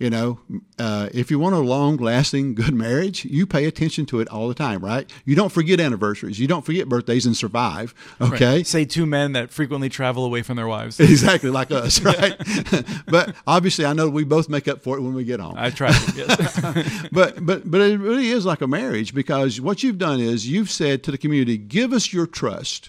You 0.00 0.08
know, 0.08 0.40
uh, 0.78 1.10
if 1.12 1.30
you 1.30 1.38
want 1.38 1.54
a 1.54 1.58
long 1.58 1.98
lasting 1.98 2.54
good 2.54 2.72
marriage, 2.72 3.26
you 3.26 3.46
pay 3.46 3.66
attention 3.66 4.06
to 4.06 4.20
it 4.20 4.28
all 4.28 4.48
the 4.48 4.54
time, 4.54 4.82
right? 4.82 5.08
You 5.26 5.36
don't 5.36 5.52
forget 5.52 5.78
anniversaries. 5.78 6.40
You 6.40 6.46
don't 6.46 6.64
forget 6.64 6.88
birthdays 6.88 7.26
and 7.26 7.36
survive. 7.36 7.92
Okay. 8.18 8.56
Right. 8.56 8.66
Say 8.66 8.86
two 8.86 9.04
men 9.04 9.32
that 9.32 9.50
frequently 9.50 9.90
travel 9.90 10.24
away 10.24 10.40
from 10.40 10.56
their 10.56 10.66
wives. 10.66 10.98
Exactly 11.20 11.50
like 11.50 11.70
us, 11.70 12.00
right? 12.00 12.34
but 13.08 13.34
obviously, 13.46 13.84
I 13.84 13.92
know 13.92 14.08
we 14.08 14.24
both 14.24 14.48
make 14.48 14.68
up 14.68 14.80
for 14.80 14.96
it 14.96 15.02
when 15.02 15.12
we 15.12 15.22
get 15.22 15.38
home. 15.38 15.56
I 15.58 15.68
try 15.68 15.88
yes. 16.16 17.08
but, 17.12 17.44
but, 17.44 17.70
but 17.70 17.80
it 17.82 18.00
really 18.00 18.28
is 18.30 18.46
like 18.46 18.62
a 18.62 18.66
marriage 18.66 19.12
because 19.12 19.60
what 19.60 19.82
you've 19.82 19.98
done 19.98 20.18
is 20.18 20.48
you've 20.48 20.70
said 20.70 21.02
to 21.04 21.10
the 21.10 21.18
community, 21.18 21.58
give 21.58 21.92
us 21.92 22.10
your 22.10 22.26
trust 22.26 22.88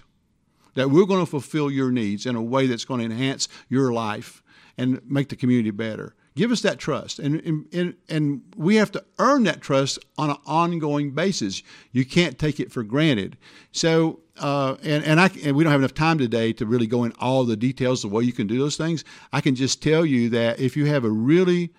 that 0.76 0.90
we're 0.90 1.06
going 1.06 1.20
to 1.20 1.30
fulfill 1.30 1.70
your 1.70 1.92
needs 1.92 2.26
in 2.26 2.36
a 2.36 2.42
way 2.42 2.68
that's 2.68 2.86
going 2.86 3.00
to 3.00 3.06
enhance 3.06 3.48
your 3.70 3.92
life 3.92 4.42
and 4.78 5.02
make 5.06 5.30
the 5.30 5.36
community 5.36 5.72
better. 5.72 6.16
Give 6.34 6.52
us 6.52 6.62
that 6.62 6.80
trust, 6.80 7.20
and, 7.20 7.68
and 7.74 7.96
and 8.08 8.42
we 8.56 8.78
have 8.78 8.90
to 8.94 9.04
earn 9.20 9.44
that 9.44 9.60
trust 9.60 10.00
on 10.18 10.30
an 10.30 10.38
ongoing 10.46 11.12
basis. 11.12 11.62
You 11.92 12.06
can't 12.06 12.40
take 12.40 12.62
it 12.62 12.72
for 12.72 12.84
granted. 12.84 13.38
So, 13.74 14.22
uh, 14.40 14.78
and 14.82 15.04
and 15.04 15.20
I 15.20 15.30
and 15.44 15.58
we 15.58 15.66
don't 15.66 15.72
have 15.72 15.82
enough 15.82 15.94
time 15.94 16.18
today 16.18 16.54
to 16.54 16.66
really 16.66 16.88
go 16.88 17.04
in 17.04 17.12
all 17.20 17.44
the 17.44 17.58
details 17.58 18.06
of 18.06 18.14
way 18.14 18.24
you 18.24 18.32
can 18.32 18.48
do 18.48 18.58
those 18.58 18.78
things. 18.78 19.04
I 19.34 19.42
can 19.42 19.56
just 19.56 19.84
tell 19.84 20.06
you 20.06 20.30
that 20.30 20.58
if 20.58 20.78
you 20.78 20.86
have 20.86 21.04
a 21.04 21.10
really 21.10 21.74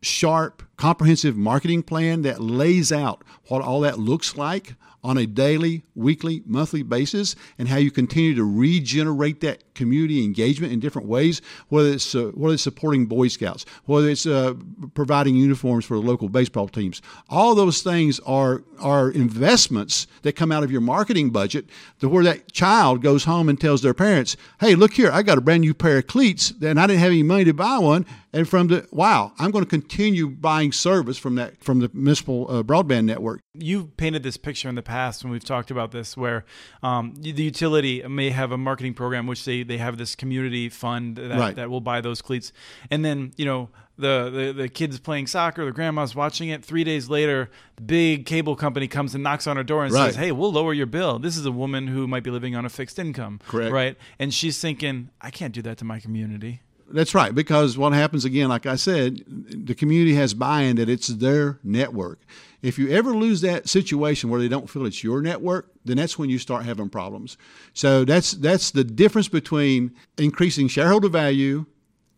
sharp, 0.00 0.62
comprehensive 0.76 1.36
marketing 1.36 1.82
plan 1.82 2.22
that 2.22 2.40
lays 2.40 2.92
out 2.92 3.24
what 3.48 3.62
all 3.62 3.80
that 3.80 3.98
looks 3.98 4.36
like 4.36 4.74
on 5.02 5.18
a 5.18 5.26
daily, 5.26 5.84
weekly, 5.94 6.42
monthly 6.46 6.82
basis, 6.82 7.36
and 7.58 7.68
how 7.68 7.76
you 7.76 7.90
continue 7.90 8.34
to 8.34 8.44
regenerate 8.44 9.40
that 9.40 9.67
community 9.78 10.24
engagement 10.24 10.72
in 10.72 10.80
different 10.80 11.08
ways, 11.08 11.40
whether 11.68 11.88
it's 11.88 12.14
uh, 12.14 12.30
whether 12.34 12.54
it's 12.54 12.62
supporting 12.62 13.06
Boy 13.06 13.28
Scouts, 13.28 13.64
whether 13.86 14.08
it's 14.10 14.26
uh, 14.26 14.54
providing 14.94 15.36
uniforms 15.36 15.84
for 15.84 15.94
the 15.94 16.02
local 16.02 16.28
baseball 16.28 16.68
teams. 16.68 17.00
All 17.30 17.54
those 17.54 17.80
things 17.82 18.20
are 18.26 18.64
are 18.80 19.10
investments 19.10 20.06
that 20.22 20.34
come 20.34 20.52
out 20.52 20.64
of 20.64 20.70
your 20.70 20.80
marketing 20.80 21.30
budget 21.30 21.66
to 22.00 22.08
where 22.08 22.24
that 22.24 22.52
child 22.52 23.02
goes 23.02 23.24
home 23.24 23.48
and 23.48 23.58
tells 23.60 23.80
their 23.82 23.94
parents, 23.94 24.36
"Hey, 24.60 24.74
look 24.74 24.94
here, 24.94 25.10
I 25.10 25.22
got 25.22 25.38
a 25.38 25.40
brand 25.40 25.62
new 25.62 25.74
pair 25.74 25.98
of 25.98 26.06
cleats, 26.06 26.52
and 26.60 26.78
I 26.78 26.86
didn't 26.86 27.00
have 27.00 27.12
any 27.12 27.22
money 27.22 27.44
to 27.44 27.54
buy 27.54 27.78
one." 27.78 28.04
And 28.32 28.46
from 28.46 28.68
the 28.68 28.86
wow, 28.90 29.32
I'm 29.38 29.50
going 29.50 29.64
to 29.64 29.70
continue 29.70 30.28
buying 30.28 30.72
service 30.72 31.16
from 31.16 31.36
that 31.36 31.62
from 31.62 31.78
the 31.78 31.90
municipal 31.94 32.46
uh, 32.50 32.62
broadband 32.62 33.04
network. 33.04 33.40
You've 33.54 33.96
painted 33.96 34.22
this 34.22 34.36
picture 34.36 34.68
in 34.68 34.74
the 34.74 34.82
past 34.82 35.24
when 35.24 35.32
we've 35.32 35.44
talked 35.44 35.70
about 35.70 35.92
this, 35.92 36.16
where 36.16 36.44
um, 36.82 37.14
the 37.18 37.30
utility 37.30 38.06
may 38.06 38.30
have 38.30 38.52
a 38.52 38.58
marketing 38.58 38.94
program 38.94 39.26
which 39.26 39.44
they 39.44 39.62
they 39.68 39.78
have 39.78 39.96
this 39.98 40.16
community 40.16 40.68
fund 40.68 41.16
that, 41.16 41.38
right. 41.38 41.56
that 41.56 41.70
will 41.70 41.80
buy 41.80 42.00
those 42.00 42.20
cleats, 42.20 42.52
and 42.90 43.04
then 43.04 43.32
you 43.36 43.44
know 43.44 43.68
the, 43.98 44.30
the 44.30 44.62
the 44.62 44.68
kids 44.68 44.98
playing 44.98 45.26
soccer, 45.26 45.64
the 45.64 45.72
grandma's 45.72 46.14
watching 46.14 46.48
it. 46.48 46.64
Three 46.64 46.84
days 46.84 47.08
later, 47.08 47.50
the 47.76 47.82
big 47.82 48.26
cable 48.26 48.56
company 48.56 48.88
comes 48.88 49.14
and 49.14 49.24
knocks 49.24 49.46
on 49.46 49.56
her 49.56 49.64
door 49.64 49.84
and 49.84 49.92
right. 49.92 50.06
says, 50.06 50.16
"Hey, 50.16 50.32
we'll 50.32 50.52
lower 50.52 50.72
your 50.72 50.86
bill." 50.86 51.18
This 51.18 51.36
is 51.36 51.44
a 51.44 51.52
woman 51.52 51.88
who 51.88 52.06
might 52.06 52.22
be 52.22 52.30
living 52.30 52.54
on 52.56 52.64
a 52.64 52.68
fixed 52.68 52.98
income, 52.98 53.40
correct? 53.46 53.72
Right, 53.72 53.96
and 54.18 54.32
she's 54.32 54.60
thinking, 54.60 55.10
"I 55.20 55.30
can't 55.30 55.52
do 55.52 55.62
that 55.62 55.78
to 55.78 55.84
my 55.84 56.00
community." 56.00 56.62
That's 56.90 57.14
right, 57.14 57.34
because 57.34 57.76
what 57.76 57.92
happens 57.92 58.24
again, 58.24 58.48
like 58.48 58.64
I 58.64 58.76
said, 58.76 59.22
the 59.26 59.74
community 59.74 60.14
has 60.14 60.32
buy-in 60.32 60.76
that 60.76 60.88
it's 60.88 61.08
their 61.08 61.58
network. 61.62 62.20
If 62.62 62.78
you 62.78 62.88
ever 62.90 63.12
lose 63.12 63.40
that 63.42 63.68
situation 63.68 64.30
where 64.30 64.40
they 64.40 64.48
don't 64.48 64.70
feel 64.70 64.86
it's 64.86 65.04
your 65.04 65.20
network, 65.20 65.70
then 65.84 65.98
that's 65.98 66.18
when 66.18 66.30
you 66.30 66.38
start 66.38 66.64
having 66.64 66.88
problems. 66.88 67.36
So 67.72 68.04
that's 68.04 68.32
that's 68.32 68.70
the 68.70 68.84
difference 68.84 69.28
between 69.28 69.94
increasing 70.16 70.66
shareholder 70.66 71.08
value 71.08 71.66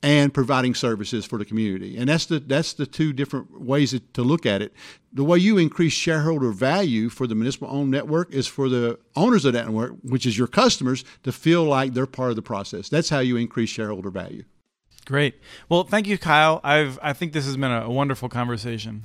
and 0.02 0.33
providing 0.33 0.74
services 0.74 1.26
for 1.26 1.38
the 1.38 1.44
community. 1.44 1.98
And 1.98 2.09
that's 2.09 2.26
the 2.26 2.38
that's 2.38 2.72
the 2.72 2.87
two 2.87 3.12
different 3.12 3.61
ways 3.61 3.98
to 4.12 4.22
look 4.22 4.46
at 4.46 4.62
it. 4.62 4.72
The 5.12 5.24
way 5.24 5.38
you 5.38 5.59
increase 5.59 5.92
shareholder 5.92 6.52
value 6.52 7.11
for 7.11 7.26
the 7.26 7.35
municipal 7.35 7.68
owned 7.70 7.90
network 7.90 8.33
is 8.33 8.46
for 8.46 8.68
the 8.68 8.98
owners 9.16 9.44
of 9.44 9.52
that 9.52 9.66
network, 9.66 9.92
which 10.02 10.24
is 10.24 10.38
your 10.38 10.46
customers, 10.46 11.04
to 11.24 11.33
feel 11.33 11.64
like 11.64 11.92
they're 11.92 12.06
part 12.06 12.30
of 12.30 12.37
the 12.37 12.42
process. 12.42 12.88
That's 12.88 13.11
how 13.11 13.18
you 13.18 13.37
increase 13.37 13.68
shareholder 13.68 14.11
value. 14.11 14.44
Great. 15.06 15.34
Well, 15.68 15.84
thank 15.84 16.06
you, 16.06 16.18
Kyle. 16.18 16.60
I've 16.62 16.98
I 17.02 17.12
think 17.12 17.32
this 17.32 17.46
has 17.46 17.56
been 17.56 17.70
a, 17.70 17.90
wonderful 17.90 18.28
conversation. 18.28 19.04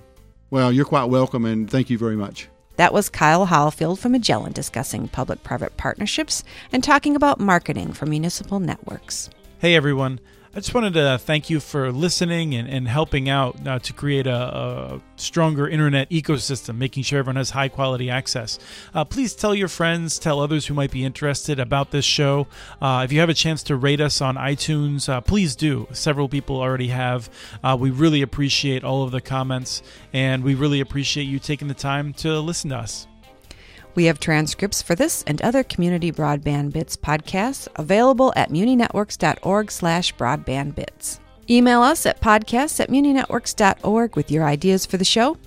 Well, 0.49 0.71
you're 0.71 0.85
quite 0.85 1.05
welcome, 1.05 1.45
and 1.45 1.69
thank 1.69 1.89
you 1.89 1.97
very 1.97 2.15
much. 2.15 2.47
That 2.75 2.93
was 2.93 3.09
Kyle 3.09 3.47
Hollifield 3.47 3.99
from 3.99 4.11
Magellan 4.11 4.51
discussing 4.51 5.07
public 5.07 5.43
private 5.43 5.77
partnerships 5.77 6.43
and 6.71 6.83
talking 6.83 7.15
about 7.15 7.39
marketing 7.39 7.93
for 7.93 8.05
municipal 8.05 8.59
networks. 8.59 9.29
Hey, 9.59 9.75
everyone. 9.75 10.19
I 10.55 10.59
just 10.59 10.73
wanted 10.73 10.93
to 10.93 11.17
thank 11.17 11.49
you 11.49 11.59
for 11.59 11.91
listening 11.91 12.55
and, 12.55 12.69
and 12.69 12.87
helping 12.87 13.27
out 13.27 13.67
uh, 13.67 13.77
to 13.79 13.91
create 13.91 14.25
a, 14.25 14.33
a, 14.33 15.01
stronger 15.17 15.67
internet 15.67 16.09
ecosystem, 16.09 16.77
making 16.77 17.03
sure 17.03 17.19
everyone 17.19 17.35
has 17.35 17.49
high 17.49 17.67
quality 17.67 18.09
access. 18.09 18.57
Uh, 18.93 19.03
please 19.03 19.35
tell 19.35 19.53
your 19.53 19.67
friends, 19.67 20.17
tell 20.17 20.39
others 20.39 20.65
who 20.65 20.73
might 20.73 20.91
be 20.91 21.03
interested 21.03 21.59
about 21.59 21.91
this 21.91 22.05
show. 22.05 22.47
Uh, 22.81 23.01
if 23.03 23.11
you 23.11 23.19
have 23.19 23.27
a 23.27 23.33
chance 23.33 23.63
to 23.63 23.75
rate 23.75 23.99
us 23.99 24.21
on 24.21 24.37
iTunes, 24.37 25.09
uh, 25.09 25.19
please 25.19 25.57
do. 25.57 25.89
Several 25.91 26.29
people 26.29 26.61
already 26.61 26.87
have. 26.87 27.29
Uh, 27.61 27.75
we 27.77 27.91
really 27.91 28.21
appreciate 28.21 28.85
all 28.85 29.03
of 29.03 29.11
the 29.11 29.19
comments, 29.19 29.83
and 30.13 30.41
we 30.41 30.55
really 30.55 30.79
appreciate 30.79 31.25
you 31.25 31.37
taking 31.37 31.67
the 31.67 31.73
time 31.73 32.13
to 32.13 32.39
listen 32.39 32.69
to 32.69 32.77
us. 32.77 33.07
We 33.95 34.05
have 34.05 34.19
transcripts 34.19 34.81
for 34.81 34.93
this 34.93 35.23
and 35.25 35.41
other 35.41 35.63
Community 35.63 36.11
Broadband 36.11 36.73
Bits 36.73 36.97
podcasts 36.97 37.69
available 37.77 38.33
at 38.35 38.49
muninetworks.org 38.49 39.71
slash 39.71 40.13
broadbandbits. 40.15 41.19
Email 41.49 41.81
us 41.81 42.05
at 42.05 42.19
podcasts 42.19 42.79
at 42.81 42.89
muninetworks.org 42.89 44.15
with 44.17 44.29
your 44.29 44.43
ideas 44.43 44.85
for 44.85 44.97
the 44.97 45.05
show. 45.05 45.37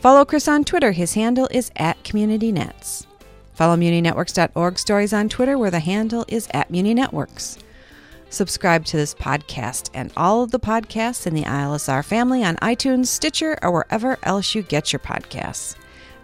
Follow 0.00 0.24
Chris 0.24 0.46
on 0.46 0.64
Twitter. 0.64 0.92
His 0.92 1.14
handle 1.14 1.48
is 1.50 1.72
at 1.76 2.02
CommunityNets. 2.04 3.06
Follow 3.54 3.76
muninetworks.org 3.76 4.78
stories 4.78 5.12
on 5.12 5.28
Twitter 5.28 5.58
where 5.58 5.70
the 5.70 5.80
handle 5.80 6.24
is 6.28 6.48
at 6.52 6.70
muninetworks. 6.70 7.58
Subscribe 8.30 8.84
to 8.84 8.96
this 8.96 9.14
podcast 9.14 9.90
and 9.92 10.12
all 10.16 10.44
of 10.44 10.52
the 10.52 10.60
podcasts 10.60 11.26
in 11.26 11.34
the 11.34 11.42
ILSR 11.42 12.04
family 12.04 12.44
on 12.44 12.54
iTunes, 12.56 13.08
Stitcher, 13.08 13.58
or 13.60 13.72
wherever 13.72 14.16
else 14.22 14.54
you 14.54 14.62
get 14.62 14.92
your 14.92 15.00
podcasts. 15.00 15.74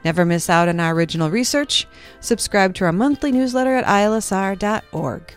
Never 0.07 0.25
miss 0.25 0.49
out 0.49 0.69
on 0.69 0.79
our 0.79 0.95
original 0.95 1.31
research. 1.31 1.85
Subscribe 2.21 2.75
to 2.75 2.85
our 2.85 2.93
monthly 2.93 3.33
newsletter 3.33 3.75
at 3.75 3.85
ilsr.org. 3.87 5.35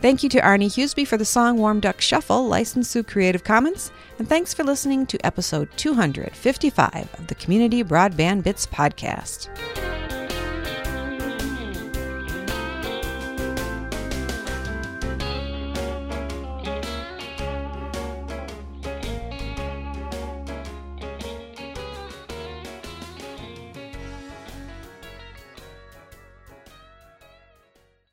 Thank 0.00 0.24
you 0.24 0.28
to 0.30 0.40
Arne 0.40 0.62
Huseby 0.62 1.06
for 1.06 1.16
the 1.16 1.24
song 1.24 1.58
Warm 1.58 1.78
Duck 1.78 2.00
Shuffle, 2.00 2.44
licensed 2.48 2.92
through 2.92 3.04
Creative 3.04 3.44
Commons, 3.44 3.92
and 4.18 4.28
thanks 4.28 4.52
for 4.52 4.64
listening 4.64 5.06
to 5.06 5.24
episode 5.24 5.68
255 5.76 7.08
of 7.20 7.28
the 7.28 7.36
Community 7.36 7.84
Broadband 7.84 8.42
Bits 8.42 8.66
podcast. 8.66 9.48